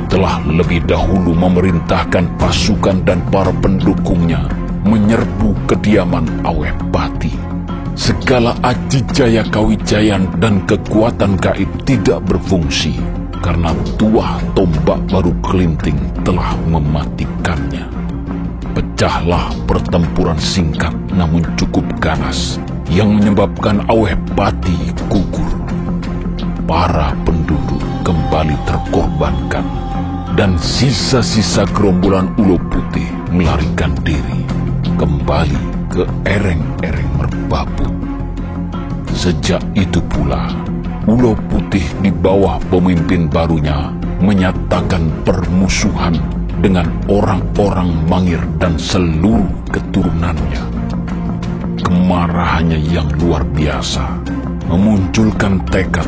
telah 0.10 0.42
lebih 0.50 0.82
dahulu 0.90 1.38
memerintahkan 1.38 2.26
pasukan 2.42 3.06
dan 3.06 3.22
para 3.30 3.54
pendukungnya 3.54 4.50
menyerbu 4.84 5.54
kediaman 5.70 6.26
Aweh 6.42 6.74
Pati. 6.90 7.32
Segala 7.94 8.58
aji 8.66 9.06
jaya 9.14 9.46
kawijayan 9.46 10.26
dan 10.42 10.66
kekuatan 10.66 11.38
gaib 11.38 11.70
tidak 11.86 12.26
berfungsi 12.26 12.98
karena 13.44 13.76
tuah 14.00 14.40
tombak 14.56 15.00
baru 15.12 15.36
kelinting 15.46 16.00
telah 16.24 16.56
mematikannya. 16.68 17.99
Pecahlah 18.80 19.52
pertempuran 19.68 20.40
singkat 20.40 20.96
namun 21.12 21.44
cukup 21.60 21.84
ganas 22.00 22.64
yang 22.88 23.12
menyebabkan 23.12 23.84
Aweh 23.92 24.16
Pati 24.40 24.96
gugur. 25.12 25.52
Para 26.64 27.12
penduduk 27.28 27.84
kembali 28.08 28.56
terkorbankan 28.64 29.68
dan 30.40 30.56
sisa-sisa 30.56 31.68
gerombolan 31.76 32.32
ulo 32.40 32.56
putih 32.72 33.04
melarikan 33.36 34.00
diri 34.00 34.48
kembali 34.96 35.92
ke 35.92 36.08
ereng-ereng 36.24 37.12
merbabu. 37.20 37.92
Sejak 39.12 39.60
itu 39.76 40.00
pula, 40.08 40.56
ulo 41.04 41.36
putih 41.52 41.84
di 42.00 42.16
bawah 42.16 42.56
pemimpin 42.72 43.28
barunya 43.28 43.92
menyatakan 44.24 45.12
permusuhan 45.28 46.39
dengan 46.60 46.88
orang-orang 47.08 48.08
Mangir 48.08 48.44
dan 48.60 48.76
seluruh 48.76 49.48
keturunannya. 49.72 50.64
Kemarahannya 51.80 52.80
yang 52.80 53.08
luar 53.18 53.48
biasa 53.48 54.20
memunculkan 54.70 55.64
tekad 55.72 56.06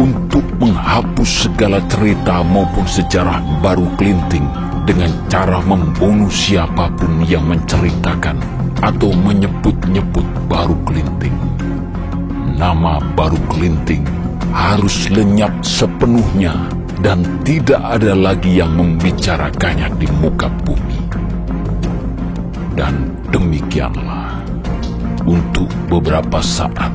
untuk 0.00 0.42
menghapus 0.56 1.46
segala 1.50 1.82
cerita 1.92 2.40
maupun 2.40 2.88
sejarah 2.88 3.44
baru 3.60 3.84
kelinting 4.00 4.48
dengan 4.88 5.12
cara 5.28 5.60
membunuh 5.62 6.32
siapa 6.32 6.88
pun 6.96 7.22
yang 7.28 7.44
menceritakan 7.44 8.40
atau 8.82 9.14
menyebut-nyebut 9.14 10.26
baru 10.50 10.74
kelinting 10.88 11.36
nama 12.62 13.02
baru 13.18 13.38
kelinting 13.50 14.06
harus 14.54 15.10
lenyap 15.10 15.50
sepenuhnya 15.66 16.54
dan 17.02 17.42
tidak 17.42 17.82
ada 17.82 18.14
lagi 18.14 18.62
yang 18.62 18.78
membicarakannya 18.78 19.90
di 19.98 20.06
muka 20.22 20.46
bumi. 20.62 21.02
Dan 22.78 23.18
demikianlah, 23.34 24.38
untuk 25.26 25.66
beberapa 25.90 26.38
saat, 26.38 26.94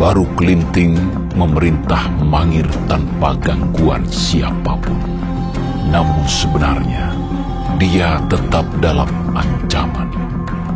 baru 0.00 0.24
kelinting 0.40 0.96
memerintah 1.36 2.08
mangir 2.24 2.66
tanpa 2.88 3.36
gangguan 3.38 4.02
siapa 4.08 4.80
pun. 4.80 4.98
Namun 5.92 6.24
sebenarnya, 6.24 7.12
dia 7.76 8.18
tetap 8.32 8.64
dalam 8.80 9.06
ancaman. 9.36 10.08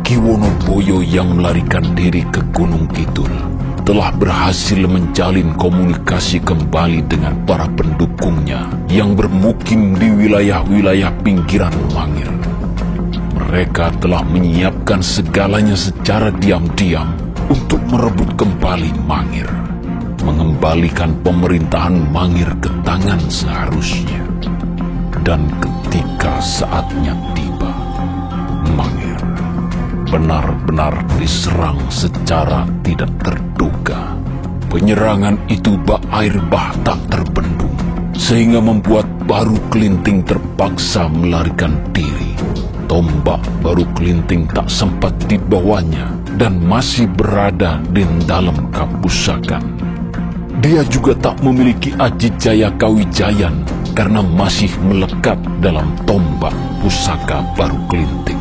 Kiwono 0.05 0.49
Boyo 0.65 1.01
yang 1.01 1.37
melarikan 1.41 1.93
diri 1.97 2.25
ke 2.29 2.41
Gunung 2.53 2.89
Kidul 2.89 3.58
telah 3.89 4.13
berhasil 4.13 4.85
menjalin 4.85 5.57
komunikasi 5.57 6.45
kembali 6.45 7.09
dengan 7.09 7.33
para 7.49 7.65
pendukungnya 7.73 8.69
yang 8.85 9.17
bermukim 9.17 9.97
di 9.97 10.13
wilayah-wilayah 10.13 11.09
pinggiran 11.25 11.73
Mangir. 11.97 12.29
Mereka 13.33 13.97
telah 13.97 14.21
menyiapkan 14.21 15.01
segalanya 15.01 15.73
secara 15.73 16.29
diam-diam 16.29 17.17
untuk 17.49 17.81
merebut 17.89 18.37
kembali 18.37 18.93
Mangir, 19.09 19.49
mengembalikan 20.21 21.17
pemerintahan 21.25 22.13
Mangir 22.13 22.53
ke 22.61 22.69
tangan 22.85 23.25
seharusnya. 23.25 24.21
Dan 25.25 25.49
ketika 25.57 26.37
saatnya 26.45 27.17
tiba, 27.33 27.73
Mangir 28.77 28.98
benar-benar 30.09 31.05
diserang 31.21 31.77
secara 31.93 32.65
tidak 32.81 33.13
terduga. 33.21 34.17
Penyerangan 34.69 35.37
itu 35.49 35.77
bak 35.85 36.01
air 36.13 36.33
bah 36.49 36.73
tak 36.81 36.97
terbendung, 37.13 37.73
sehingga 38.17 38.61
membuat 38.61 39.05
baru 39.29 39.57
kelinting 39.69 40.25
terpaksa 40.25 41.09
melarikan 41.09 41.77
diri. 41.93 42.33
Tombak 42.89 43.41
baru 43.61 43.85
kelinting 43.93 44.49
tak 44.49 44.65
sempat 44.65 45.13
dibawanya 45.29 46.09
dan 46.41 46.57
masih 46.57 47.05
berada 47.05 47.77
di 47.93 48.01
dalam 48.25 48.73
kapusakan. 48.73 49.61
Dia 50.59 50.81
juga 50.89 51.13
tak 51.15 51.37
memiliki 51.45 51.93
ajit 52.01 52.33
jaya 52.41 52.73
kawijayan 52.81 53.61
karena 53.93 54.25
masih 54.25 54.73
melekat 54.81 55.37
dalam 55.61 55.93
tombak 56.09 56.51
pusaka 56.81 57.45
baru 57.53 57.77
kelinting. 57.93 58.38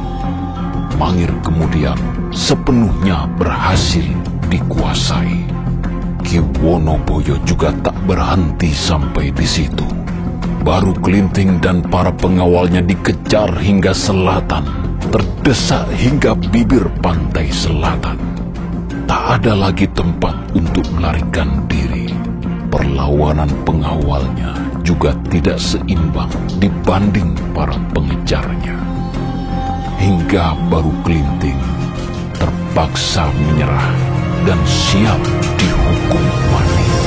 Mangir 0.98 1.30
kemudian 1.46 1.94
sepenuhnya 2.34 3.30
berhasil 3.38 4.02
dikuasai. 4.50 5.46
Ki 6.26 6.42
Wonoboyo 6.58 7.38
juga 7.46 7.70
tak 7.86 7.94
berhenti 8.02 8.74
sampai 8.74 9.30
di 9.30 9.46
situ. 9.46 9.86
Baru 10.66 10.98
Kelinting 10.98 11.62
dan 11.62 11.86
para 11.86 12.10
pengawalnya 12.10 12.82
dikejar 12.82 13.46
hingga 13.62 13.94
selatan, 13.94 14.66
terdesak 15.14 15.86
hingga 15.94 16.34
bibir 16.34 16.90
pantai 16.98 17.46
selatan. 17.46 18.18
Tak 19.06 19.38
ada 19.38 19.54
lagi 19.54 19.86
tempat 19.94 20.34
untuk 20.58 20.82
melarikan 20.98 21.62
diri. 21.70 22.10
Perlawanan 22.74 23.54
pengawalnya 23.62 24.50
juga 24.82 25.14
tidak 25.30 25.62
seimbang 25.62 26.34
dibanding 26.58 27.38
para 27.54 27.78
pengejarnya 27.94 28.97
hingga 29.98 30.54
baru 30.70 30.94
kelinting 31.02 31.58
terpaksa 32.38 33.26
menyerah 33.34 33.90
dan 34.46 34.58
siap 34.64 35.18
dihukum 35.58 36.24
mati. 36.54 36.97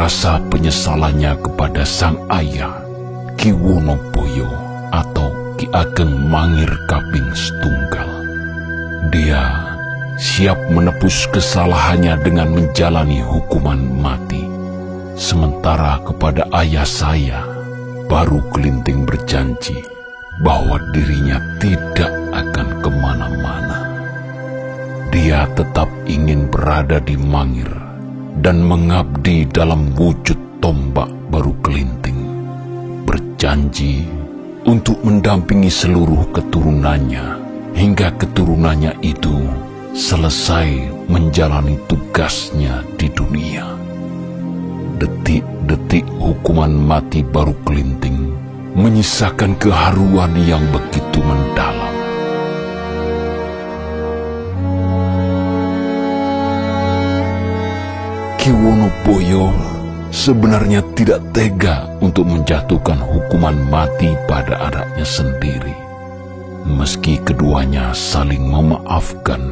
Rasa 0.00 0.38
penyesalannya 0.46 1.34
kepada 1.42 1.82
sang 1.82 2.14
ayah, 2.30 2.86
Ki 3.34 3.50
Wonoboyo 3.50 4.46
atau 4.94 5.56
Ki 5.58 5.66
Ageng 5.74 6.30
Mangir 6.30 6.70
Kaping 6.86 7.34
Setunggal. 7.34 8.10
Dia 9.10 9.42
siap 10.20 10.60
menepus 10.70 11.26
kesalahannya 11.34 12.20
dengan 12.22 12.52
menjalani 12.54 13.24
hukuman 13.24 13.80
mati. 13.98 14.44
Sementara 15.18 15.98
kepada 16.06 16.46
ayah 16.54 16.86
saya, 16.86 17.42
baru 18.06 18.44
kelinting 18.54 19.02
berjanji 19.02 19.82
bahwa 20.46 20.78
dirinya 20.94 21.42
tidak 21.58 22.12
akan 22.30 22.68
ke 22.80 22.90
mana-mana. 22.92 23.78
Dia 25.10 25.50
tetap 25.58 25.90
ingin 26.06 26.46
berada 26.46 27.02
di 27.02 27.18
Mangir 27.18 27.79
dan 28.40 28.64
mengabdi 28.64 29.44
dalam 29.44 29.92
wujud 29.92 30.64
tombak 30.64 31.08
baru 31.28 31.52
kelinting, 31.60 32.16
berjanji 33.04 34.08
untuk 34.64 35.00
mendampingi 35.04 35.68
seluruh 35.68 36.32
keturunannya 36.32 37.36
hingga 37.76 38.16
keturunannya 38.16 38.96
itu 39.04 39.36
selesai 39.92 40.88
menjalani 41.12 41.76
tugasnya 41.84 42.80
di 42.96 43.12
dunia. 43.12 43.76
Detik-detik 45.00 46.04
hukuman 46.20 46.72
mati 46.72 47.24
baru 47.24 47.56
kelinting 47.64 48.32
menyisakan 48.76 49.56
keharuan 49.56 50.32
yang 50.44 50.64
begitu 50.72 51.20
mendalam. 51.24 51.89
Ki 58.40 58.56
Wonoboyo 58.56 59.52
sebenarnya 60.08 60.80
tidak 60.96 61.20
tega 61.36 61.84
untuk 62.00 62.24
menjatuhkan 62.24 62.96
hukuman 62.96 63.52
mati 63.68 64.16
pada 64.24 64.64
anaknya 64.64 65.04
sendiri. 65.04 65.76
Meski 66.64 67.20
keduanya 67.20 67.92
saling 67.92 68.40
memaafkan, 68.40 69.44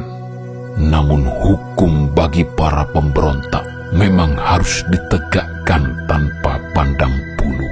namun 0.81 1.21
hukum 1.21 2.09
bagi 2.17 2.41
para 2.57 2.89
pemberontak 2.89 3.61
memang 3.93 4.33
harus 4.33 4.81
ditegakkan 4.89 6.09
tanpa 6.09 6.57
pandang 6.73 7.13
bulu. 7.37 7.69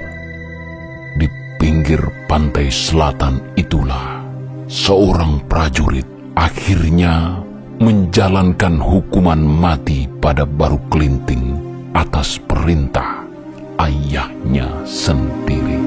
Di 1.17 1.25
pinggir 1.58 2.30
pantai 2.30 2.69
selatan 2.69 3.41
itulah 3.58 4.21
seorang 4.69 5.41
prajurit 5.49 6.06
akhirnya 6.38 7.41
menjalankan 7.78 8.82
hukuman 8.82 9.38
mati 9.38 10.10
pada 10.18 10.50
baru 10.50 10.82
kelinting 10.90 11.62
atas 11.94 12.42
perintah 12.50 13.22
ayahnya 13.78 14.66
sendiri. 14.82 15.78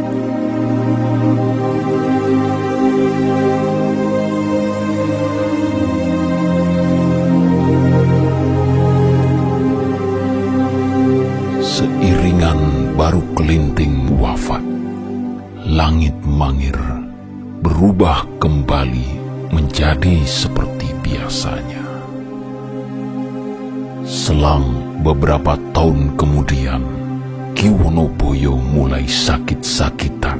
Seiringan 11.59 12.95
baru 12.95 13.23
kelinting 13.35 14.15
wafat, 14.23 14.63
langit 15.67 16.15
Mangir 16.23 16.79
berubah 17.61 18.25
kembali 18.39 19.20
menjadi 19.51 20.23
seperti 20.23 20.95
biasanya. 21.03 21.83
Selang 24.07 24.99
beberapa 25.03 25.59
tahun 25.75 26.15
kemudian, 26.15 26.83
Kiwonoboyo 27.55 28.57
mulai 28.57 29.07
sakit-sakitan. 29.07 30.39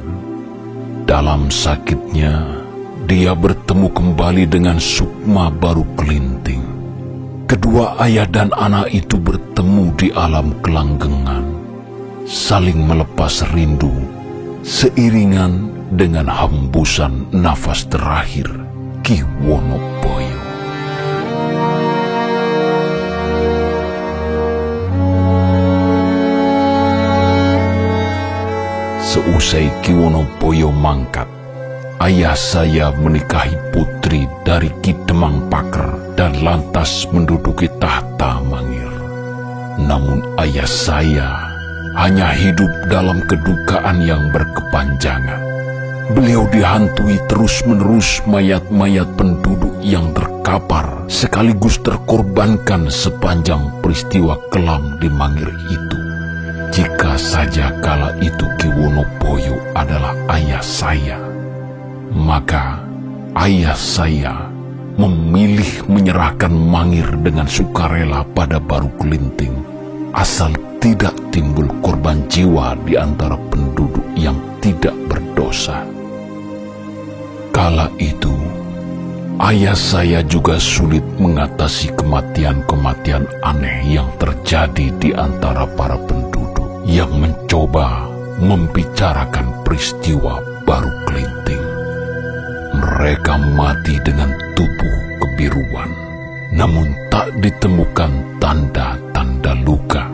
Dalam 1.07 1.51
sakitnya, 1.51 2.63
dia 3.07 3.35
bertemu 3.35 3.91
kembali 3.91 4.47
dengan 4.47 4.79
Sukma 4.79 5.51
baru 5.51 5.83
kelinting. 5.99 6.63
Kedua 7.51 7.99
ayah 7.99 8.27
dan 8.31 8.55
anak 8.55 8.95
itu 8.95 9.19
bertemu 9.19 9.91
di 9.99 10.07
alam 10.15 10.55
kelanggengan, 10.63 11.43
saling 12.23 12.79
melepas 12.87 13.43
rindu, 13.51 13.91
seiringan 14.63 15.67
dengan 15.91 16.31
hembusan 16.31 17.27
nafas 17.35 17.83
terakhir 17.91 18.70
Ki 19.01 19.25
Wonoboyo. 19.41 20.37
Seusai 29.01 29.73
Ki 29.81 29.97
Wonoboyo 29.97 30.69
mangkat, 30.69 31.25
ayah 32.05 32.37
saya 32.37 32.93
menikahi 32.93 33.57
putri 33.73 34.29
dari 34.45 34.69
Ki 34.85 34.93
Demang 35.09 35.49
Paker 35.49 36.13
dan 36.13 36.37
lantas 36.45 37.09
menduduki 37.09 37.73
tahta 37.81 38.37
Mangir. 38.45 38.93
Namun 39.81 40.37
ayah 40.37 40.69
saya 40.69 41.29
hanya 41.97 42.29
hidup 42.37 42.69
dalam 42.93 43.25
kedukaan 43.25 44.05
yang 44.05 44.29
berkepanjangan. 44.29 45.50
Beliau 46.11 46.43
dihantui 46.51 47.23
terus-menerus 47.31 48.19
mayat-mayat 48.27 49.15
penduduk 49.15 49.79
yang 49.79 50.11
terkapar 50.11 51.07
sekaligus 51.07 51.79
terkorbankan 51.79 52.91
sepanjang 52.91 53.71
peristiwa 53.79 54.35
kelam 54.51 54.99
di 54.99 55.07
Mangir 55.07 55.47
itu. 55.71 55.97
Jika 56.75 57.15
saja 57.15 57.71
kala 57.79 58.19
itu 58.19 58.43
Kiwonoboyo 58.59 59.55
adalah 59.71 60.11
ayah 60.35 60.59
saya, 60.59 61.15
maka 62.11 62.83
ayah 63.39 63.75
saya 63.75 64.51
memilih 64.99 65.87
menyerahkan 65.87 66.51
Mangir 66.51 67.07
dengan 67.23 67.47
sukarela 67.47 68.27
pada 68.35 68.59
Baru 68.59 68.91
Kelinting, 68.99 69.55
asal 70.11 70.51
tidak 70.83 71.15
timbul 71.31 71.71
korban 71.79 72.27
jiwa 72.27 72.75
di 72.83 72.99
antara 72.99 73.39
penduduk 73.47 74.03
yang 74.19 74.35
tidak 74.59 74.95
berdosa. 75.07 76.00
Kala 77.61 77.93
itu, 78.01 78.33
ayah 79.37 79.77
saya 79.77 80.25
juga 80.25 80.57
sulit 80.57 81.05
mengatasi 81.21 81.93
kematian-kematian 81.93 83.29
aneh 83.45 83.85
yang 83.85 84.09
terjadi 84.17 84.89
di 84.97 85.13
antara 85.13 85.69
para 85.77 85.93
penduduk 86.09 86.57
yang 86.89 87.13
mencoba 87.21 88.09
membicarakan 88.41 89.61
peristiwa 89.61 90.41
baru 90.65 90.89
kelinting. 91.05 91.61
Mereka 92.81 93.37
mati 93.53 93.93
dengan 94.01 94.33
tubuh 94.57 94.97
kebiruan, 95.21 95.93
namun 96.57 96.97
tak 97.13 97.29
ditemukan 97.45 98.41
tanda-tanda 98.41 99.53
luka 99.61 100.09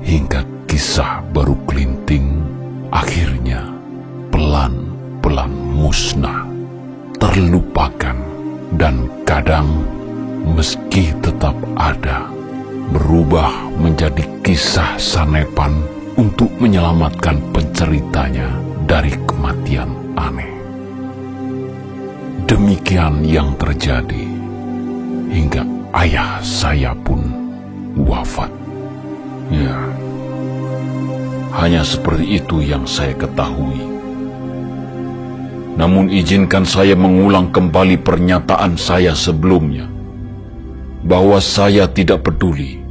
hingga 0.00 0.40
kisah 0.64 1.20
baru 1.36 1.52
kelinting 1.68 2.48
akhirnya 2.88 3.76
pelan-pelan 4.32 5.52
musnah, 5.52 6.48
terlupakan, 7.18 8.16
dan 8.78 9.10
kadang 9.26 9.84
meski 10.54 11.12
tetap 11.20 11.54
ada, 11.74 12.30
berubah 12.94 13.52
menjadi 13.76 14.24
kisah 14.46 14.96
sanepan 14.96 15.74
untuk 16.18 16.50
menyelamatkan 16.58 17.38
penceritanya 17.54 18.48
dari 18.88 19.12
kematian 19.28 19.92
aneh. 20.18 20.50
Demikian 22.48 23.28
yang 23.28 23.54
terjadi 23.60 24.24
hingga 25.28 25.62
ayah 26.00 26.40
saya 26.40 26.96
pun 26.96 27.20
wafat. 27.94 28.48
Ya, 29.48 29.80
hanya 31.56 31.80
seperti 31.84 32.40
itu 32.40 32.60
yang 32.64 32.84
saya 32.84 33.16
ketahui. 33.16 33.87
Namun 35.78 36.10
izinkan 36.10 36.66
saya 36.66 36.98
mengulang 36.98 37.54
kembali 37.54 38.02
pernyataan 38.02 38.74
saya 38.74 39.14
sebelumnya, 39.14 39.86
bahwa 41.06 41.38
saya 41.38 41.86
tidak 41.86 42.26
peduli 42.26 42.82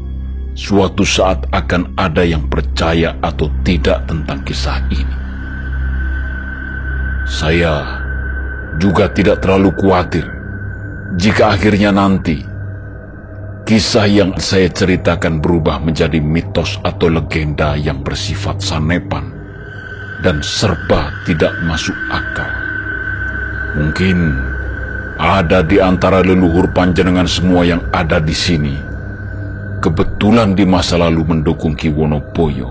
suatu 0.58 1.06
saat 1.06 1.45
akan 1.54 1.93
ada 2.00 2.26
yang 2.26 2.50
percaya 2.50 3.13
atau 3.21 3.52
tidak 3.62 4.08
tentang 4.10 4.41
kisah 4.41 4.82
ini. 4.89 5.15
Saya 7.28 8.02
juga 8.82 9.12
tidak 9.12 9.43
terlalu 9.43 9.69
khawatir 9.78 10.26
jika 11.19 11.54
akhirnya 11.54 11.93
nanti 11.93 12.41
kisah 13.69 14.08
yang 14.08 14.32
saya 14.39 14.71
ceritakan 14.71 15.43
berubah 15.43 15.78
menjadi 15.84 16.23
mitos 16.23 16.80
atau 16.82 17.12
legenda 17.12 17.76
yang 17.76 18.02
bersifat 18.02 18.63
sanepan 18.63 19.30
dan 20.26 20.41
serba 20.41 21.13
tidak 21.30 21.54
masuk 21.67 21.93
akal. 22.10 22.56
Mungkin 23.75 24.17
ada 25.17 25.65
di 25.65 25.82
antara 25.82 26.23
leluhur 26.23 26.71
panjenengan 26.71 27.27
semua 27.27 27.67
yang 27.67 27.84
ada 27.91 28.21
di 28.21 28.32
sini 28.38 28.88
kebetulan 29.88 30.58
di 30.58 30.65
masa 30.65 30.97
lalu 30.97 31.23
mendukung 31.23 31.77
Ki 31.77 31.89
Wonoboyo, 31.93 32.69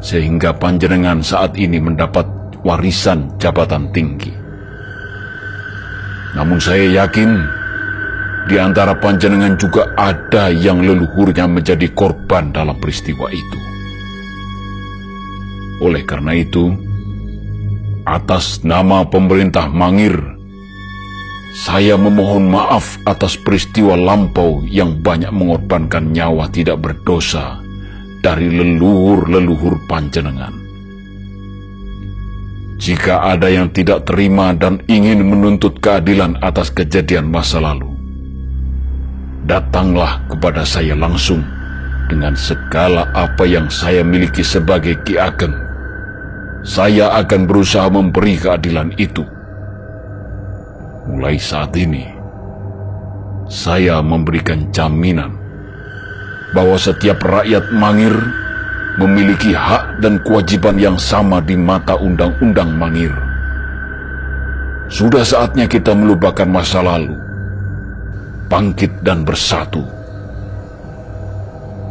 sehingga 0.00 0.56
panjenengan 0.56 1.20
saat 1.20 1.56
ini 1.60 1.78
mendapat 1.78 2.24
warisan 2.64 3.36
jabatan 3.36 3.92
tinggi. 3.92 4.32
Namun 6.32 6.58
saya 6.58 7.04
yakin 7.04 7.30
di 8.48 8.56
antara 8.56 8.96
panjenengan 8.96 9.54
juga 9.60 9.92
ada 9.94 10.48
yang 10.48 10.80
leluhurnya 10.80 11.44
menjadi 11.46 11.92
korban 11.92 12.50
dalam 12.50 12.80
peristiwa 12.80 13.28
itu. 13.28 13.58
Oleh 15.84 16.02
karena 16.08 16.32
itu, 16.32 16.72
atas 18.04 18.66
nama 18.66 19.06
pemerintah 19.06 19.70
Mangir 19.70 20.32
saya 21.52 22.00
memohon 22.00 22.48
maaf 22.48 22.96
atas 23.04 23.36
peristiwa 23.36 23.92
lampau 23.92 24.64
yang 24.64 25.04
banyak 25.04 25.28
mengorbankan 25.28 26.08
nyawa 26.08 26.48
tidak 26.48 26.80
berdosa 26.80 27.60
dari 28.24 28.48
leluhur-leluhur 28.48 29.84
panjenengan. 29.84 30.50
Jika 32.80 33.36
ada 33.36 33.52
yang 33.52 33.70
tidak 33.70 34.08
terima 34.08 34.56
dan 34.56 34.80
ingin 34.88 35.22
menuntut 35.22 35.78
keadilan 35.78 36.40
atas 36.40 36.72
kejadian 36.72 37.30
masa 37.30 37.62
lalu, 37.62 37.94
datanglah 39.46 40.24
kepada 40.32 40.66
saya 40.66 40.96
langsung 40.98 41.46
dengan 42.10 42.34
segala 42.34 43.06
apa 43.14 43.46
yang 43.46 43.70
saya 43.70 44.02
miliki 44.02 44.42
sebagai 44.42 44.98
Ki 45.06 45.14
Ageng. 45.14 45.61
Saya 46.62 47.10
akan 47.18 47.50
berusaha 47.50 47.90
memberi 47.90 48.38
keadilan 48.38 48.94
itu 48.94 49.26
Mulai 51.02 51.34
saat 51.34 51.74
ini, 51.74 52.06
saya 53.50 53.98
memberikan 53.98 54.70
jaminan 54.70 55.34
bahwa 56.54 56.78
setiap 56.78 57.18
rakyat 57.26 57.74
Mangir 57.74 58.14
memiliki 59.02 59.50
hak 59.50 59.98
dan 59.98 60.22
kewajiban 60.22 60.78
yang 60.78 60.94
sama 60.94 61.42
di 61.42 61.58
mata 61.58 61.98
undang-undang 61.98 62.78
Mangir. 62.78 63.10
Sudah 64.86 65.26
saatnya 65.26 65.66
kita 65.66 65.90
melupakan 65.90 66.46
masa 66.46 66.86
lalu, 66.86 67.18
bangkit 68.46 69.02
dan 69.02 69.26
bersatu. 69.26 69.82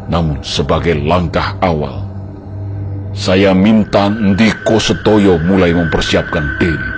Namun 0.07 0.39
sebagai 0.39 0.95
langkah 1.03 1.60
awal, 1.60 2.11
saya 3.12 3.52
minta 3.52 4.08
Ndiko 4.08 4.80
Setoyo 4.80 5.36
mulai 5.43 5.76
mempersiapkan 5.76 6.45
diri. 6.60 6.89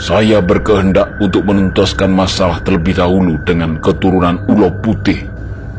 Saya 0.00 0.40
berkehendak 0.40 1.20
untuk 1.20 1.44
menuntaskan 1.48 2.08
masalah 2.12 2.60
terlebih 2.64 2.96
dahulu 2.96 3.36
dengan 3.44 3.76
keturunan 3.80 4.48
Ulo 4.48 4.72
Putih 4.80 5.28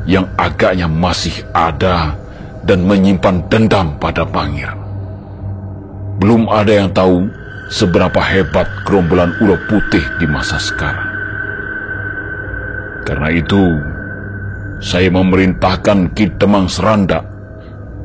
yang 0.06 0.30
agaknya 0.38 0.86
masih 0.86 1.46
ada 1.54 2.14
dan 2.66 2.86
menyimpan 2.86 3.50
dendam 3.50 3.98
pada 3.98 4.26
Pangeran. 4.26 4.78
Belum 6.22 6.46
ada 6.54 6.70
yang 6.70 6.94
tahu 6.94 7.30
seberapa 7.74 8.22
hebat 8.22 8.70
gerombolan 8.86 9.34
Ulo 9.42 9.58
Putih 9.66 10.06
di 10.22 10.30
masa 10.30 10.62
sekarang. 10.62 11.10
Karena 13.02 13.34
itu, 13.34 13.62
saya 14.78 15.10
memerintahkan 15.10 16.14
Ki 16.14 16.30
Demang 16.38 16.70
Seranda 16.70 17.26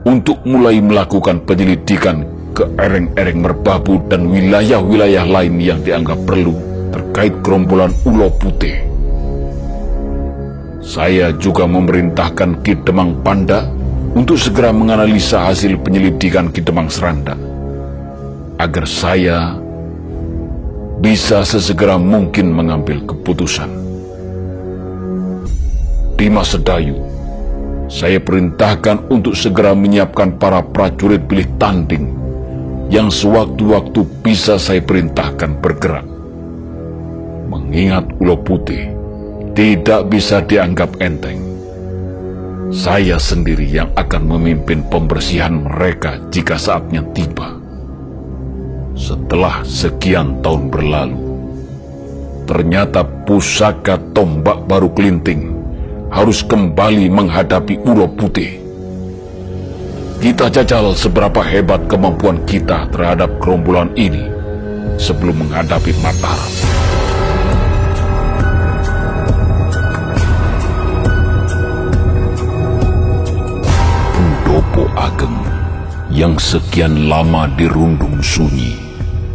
untuk 0.06 0.38
mulai 0.46 0.78
melakukan 0.78 1.42
penyelidikan 1.42 2.22
ke 2.54 2.62
ereng-ereng 2.78 3.42
merbabu 3.42 3.98
dan 4.06 4.30
wilayah-wilayah 4.30 5.26
lain 5.26 5.58
yang 5.58 5.82
dianggap 5.82 6.16
perlu 6.22 6.54
terkait 6.94 7.34
gerombolan 7.42 7.90
ulo 8.06 8.30
putih. 8.38 8.86
Saya 10.86 11.34
juga 11.34 11.66
memerintahkan 11.66 12.62
Ki 12.62 12.78
Demang 12.86 13.18
Panda 13.26 13.66
untuk 14.14 14.38
segera 14.38 14.70
menganalisa 14.70 15.42
hasil 15.50 15.82
penyelidikan 15.82 16.54
Ki 16.54 16.62
Demang 16.62 16.86
Seranda 16.86 17.34
agar 18.56 18.86
saya 18.86 19.58
bisa 21.02 21.44
sesegera 21.44 22.00
mungkin 22.00 22.54
mengambil 22.54 23.04
keputusan. 23.04 23.68
Di 26.16 26.32
masa 26.32 26.56
Dayu, 26.56 27.05
saya 27.86 28.18
perintahkan 28.18 29.10
untuk 29.14 29.38
segera 29.38 29.70
menyiapkan 29.70 30.42
para 30.42 30.58
prajurit 30.62 31.22
pilih 31.30 31.46
tanding 31.58 32.10
yang 32.90 33.10
sewaktu-waktu 33.10 34.02
bisa 34.22 34.58
saya 34.58 34.82
perintahkan 34.82 35.58
bergerak. 35.62 36.06
Mengingat 37.46 38.10
Ulo 38.18 38.38
Putih 38.42 38.90
tidak 39.54 40.10
bisa 40.10 40.42
dianggap 40.42 40.98
enteng. 40.98 41.38
Saya 42.74 43.22
sendiri 43.22 43.62
yang 43.70 43.94
akan 43.94 44.22
memimpin 44.26 44.82
pembersihan 44.90 45.54
mereka 45.54 46.18
jika 46.34 46.58
saatnya 46.58 47.06
tiba. 47.14 47.54
Setelah 48.98 49.62
sekian 49.62 50.42
tahun 50.42 50.74
berlalu, 50.74 51.18
ternyata 52.50 53.06
pusaka 53.06 54.02
tombak 54.10 54.66
baru 54.66 54.90
kelinting 54.90 55.45
harus 56.16 56.40
kembali 56.40 57.12
menghadapi 57.12 57.76
ulo 57.84 58.08
putih. 58.08 58.56
Kita 60.16 60.48
jajal 60.48 60.96
seberapa 60.96 61.44
hebat 61.44 61.84
kemampuan 61.92 62.40
kita 62.48 62.88
terhadap 62.88 63.36
gerombolan 63.36 63.92
ini 64.00 64.24
sebelum 64.96 65.44
menghadapi 65.44 65.92
Mataram. 66.00 66.52
Pendopo 74.16 74.88
Ageng 74.96 75.36
yang 76.08 76.40
sekian 76.40 77.12
lama 77.12 77.44
dirundung 77.60 78.24
sunyi 78.24 78.72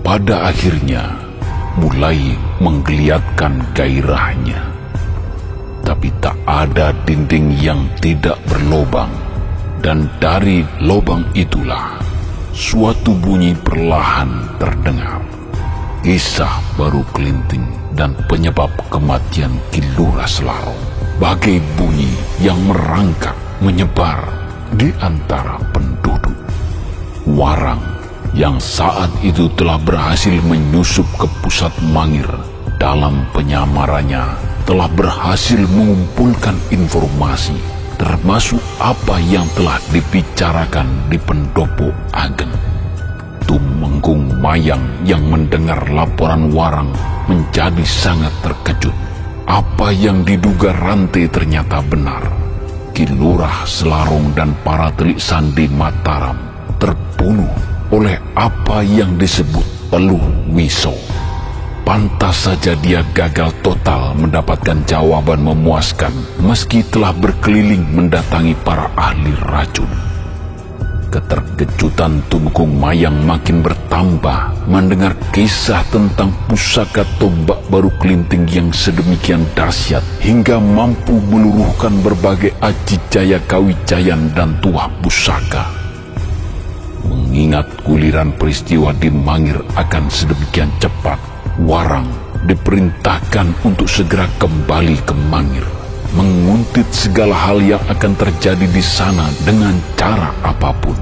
pada 0.01 0.49
akhirnya 0.49 1.13
mulai 1.77 2.33
menggeliatkan 2.57 3.61
gairahnya. 3.77 4.70
Tapi 6.01 6.17
tak 6.17 6.33
ada 6.49 6.97
dinding 7.05 7.61
yang 7.61 7.85
tidak 8.01 8.41
berlobang, 8.49 9.13
dan 9.85 10.09
dari 10.17 10.65
lobang 10.81 11.29
itulah 11.37 12.01
suatu 12.57 13.13
bunyi 13.13 13.53
perlahan 13.53 14.49
terdengar. 14.57 15.21
Kisah 16.01 16.57
baru 16.73 17.05
kelinting 17.13 17.61
dan 17.93 18.17
penyebab 18.25 18.73
kematian 18.89 19.53
Kilura 19.69 20.25
Selarong 20.25 20.81
bagai 21.21 21.61
bunyi 21.77 22.09
yang 22.41 22.57
merangkak 22.65 23.37
menyebar 23.61 24.25
di 24.73 24.89
antara 25.05 25.61
penduduk. 25.69 26.33
Warang 27.29 27.77
yang 28.33 28.57
saat 28.57 29.13
itu 29.21 29.53
telah 29.53 29.77
berhasil 29.77 30.33
menyusup 30.49 31.05
ke 31.21 31.29
pusat 31.45 31.69
Mangir 31.93 32.50
dalam 32.81 33.29
penyamarannya 33.29 34.25
telah 34.65 34.89
berhasil 34.89 35.61
mengumpulkan 35.69 36.57
informasi 36.73 37.53
termasuk 38.01 38.57
apa 38.81 39.21
yang 39.21 39.45
telah 39.53 39.77
dibicarakan 39.93 40.89
di 41.05 41.21
pendopo 41.21 41.93
Ageng. 42.09 42.49
Tumenggung 43.45 44.41
Mayang 44.41 45.05
yang 45.05 45.21
mendengar 45.29 45.85
laporan 45.93 46.49
Warang 46.49 46.89
menjadi 47.29 47.85
sangat 47.85 48.33
terkejut. 48.41 48.95
Apa 49.45 49.93
yang 49.93 50.25
diduga 50.25 50.73
rantai 50.73 51.29
ternyata 51.29 51.85
benar. 51.85 52.25
Kilurah 52.97 53.69
Selarong 53.69 54.33
dan 54.33 54.57
para 54.65 54.89
telik 54.97 55.21
sandi 55.21 55.69
Mataram 55.69 56.41
terbunuh 56.81 57.53
oleh 57.93 58.17
apa 58.33 58.81
yang 58.81 59.21
disebut 59.21 59.93
peluh 59.93 60.25
wiso. 60.49 61.20
Pantas 61.81 62.45
saja 62.45 62.77
dia 62.77 63.01
gagal 63.17 63.57
total 63.65 64.13
mendapatkan 64.13 64.85
jawaban 64.85 65.41
memuaskan 65.41 66.13
meski 66.37 66.85
telah 66.85 67.09
berkeliling 67.09 67.81
mendatangi 67.89 68.53
para 68.61 68.93
ahli 68.93 69.33
racun. 69.49 69.89
Keterkejutan 71.11 72.23
Tumkung 72.31 72.79
Mayang 72.79 73.27
makin 73.27 73.59
bertambah 73.59 74.69
mendengar 74.71 75.11
kisah 75.35 75.83
tentang 75.91 76.31
pusaka 76.47 77.03
tombak 77.19 77.59
baru 77.67 77.91
kelinting 77.99 78.47
yang 78.47 78.71
sedemikian 78.71 79.43
dahsyat 79.51 80.05
hingga 80.23 80.61
mampu 80.63 81.19
meluruhkan 81.27 81.99
berbagai 81.99 82.55
aji 82.63 82.95
jaya 83.11 83.43
kawijayan 83.43 84.31
dan 84.31 84.55
tuah 84.63 84.87
pusaka. 85.03 85.67
Mengingat 87.03 87.67
kuliran 87.83 88.31
peristiwa 88.37 88.95
di 88.95 89.11
Mangir 89.11 89.59
akan 89.75 90.07
sedemikian 90.07 90.71
cepat, 90.79 91.19
Warang 91.59 92.07
diperintahkan 92.47 93.67
untuk 93.67 93.91
segera 93.91 94.23
kembali 94.39 95.03
ke 95.03 95.11
Mangir, 95.27 95.67
menguntit 96.15 96.87
segala 96.95 97.35
hal 97.35 97.59
yang 97.59 97.83
akan 97.91 98.15
terjadi 98.15 98.63
di 98.71 98.79
sana 98.79 99.27
dengan 99.43 99.75
cara 99.99 100.31
apa 100.47 100.71
pun. 100.79 100.95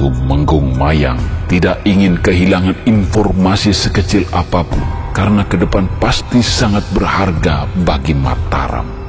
Tumenggung 0.00 0.80
Mayang 0.80 1.20
tidak 1.52 1.84
ingin 1.84 2.16
kehilangan 2.16 2.88
informasi 2.88 3.76
sekecil 3.76 4.24
apa 4.32 4.64
pun, 4.64 4.80
karena 5.12 5.44
ke 5.44 5.60
depan 5.60 5.84
pasti 6.00 6.40
sangat 6.40 6.88
berharga 6.96 7.68
bagi 7.84 8.16
Mataram 8.16 9.00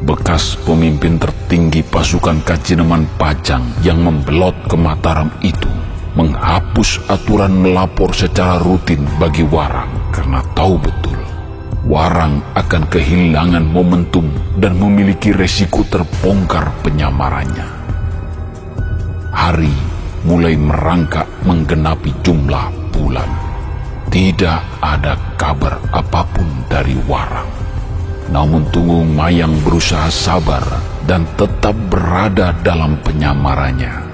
bekas 0.00 0.56
pemimpin 0.64 1.20
tertinggi 1.20 1.84
pasukan 1.84 2.40
Kajineman 2.40 3.04
Pajang 3.20 3.84
yang 3.84 4.00
membelot 4.00 4.56
ke 4.64 4.72
Mataram 4.72 5.28
itu 5.44 5.68
menghapus 6.18 7.06
aturan 7.06 7.54
melapor 7.58 8.10
secara 8.14 8.58
rutin 8.58 9.02
bagi 9.18 9.46
Warang 9.46 10.10
karena 10.10 10.42
tahu 10.54 10.78
betul 10.78 11.20
Warang 11.80 12.44
akan 12.52 12.92
kehilangan 12.92 13.64
momentum 13.64 14.28
dan 14.60 14.76
memiliki 14.76 15.32
resiko 15.32 15.80
terbongkar 15.88 16.76
penyamarannya. 16.84 17.64
Hari 19.32 19.72
mulai 20.28 20.60
merangkak 20.60 21.24
menggenapi 21.48 22.12
jumlah 22.20 22.68
bulan. 22.92 23.30
Tidak 24.12 24.60
ada 24.84 25.16
kabar 25.40 25.80
apa 25.88 26.20
pun 26.28 26.68
dari 26.68 27.00
Warang. 27.08 27.48
Namun 28.28 28.68
Tunggung 28.68 29.16
Mayang 29.16 29.56
berusaha 29.64 30.12
sabar 30.12 30.62
dan 31.08 31.24
tetap 31.40 31.74
berada 31.88 32.52
dalam 32.60 33.00
penyamarannya. 33.00 34.09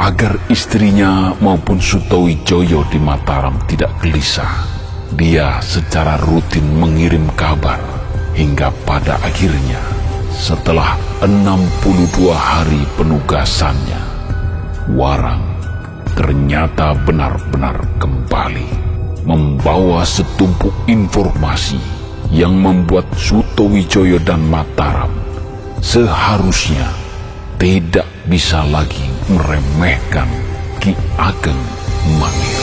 Agar 0.00 0.40
istrinya 0.48 1.36
maupun 1.44 1.76
Sutowi 1.76 2.40
Joyo 2.48 2.88
di 2.88 2.96
Mataram 2.96 3.60
tidak 3.68 3.92
gelisah, 4.00 4.64
dia 5.12 5.60
secara 5.60 6.16
rutin 6.24 6.64
mengirim 6.80 7.28
kabar 7.36 7.76
hingga 8.32 8.72
pada 8.88 9.20
akhirnya 9.20 9.76
setelah 10.32 10.96
62 11.20 12.32
hari 12.32 12.80
penugasannya, 12.96 14.00
Warang 14.96 15.44
ternyata 16.16 16.96
benar-benar 17.04 17.84
kembali 18.00 18.72
membawa 19.28 20.00
setumpuk 20.08 20.72
informasi 20.88 21.76
yang 22.32 22.56
membuat 22.56 23.04
Suto 23.20 23.68
Wijoyo 23.68 24.16
dan 24.24 24.40
Mataram 24.48 25.12
seharusnya 25.84 26.88
tidak 27.60 28.08
bisa 28.24 28.64
lagi 28.64 29.04
meremehkan 29.28 30.24
Ki 30.80 30.96
Ageng 31.20 31.60
Mangir. 32.16 32.59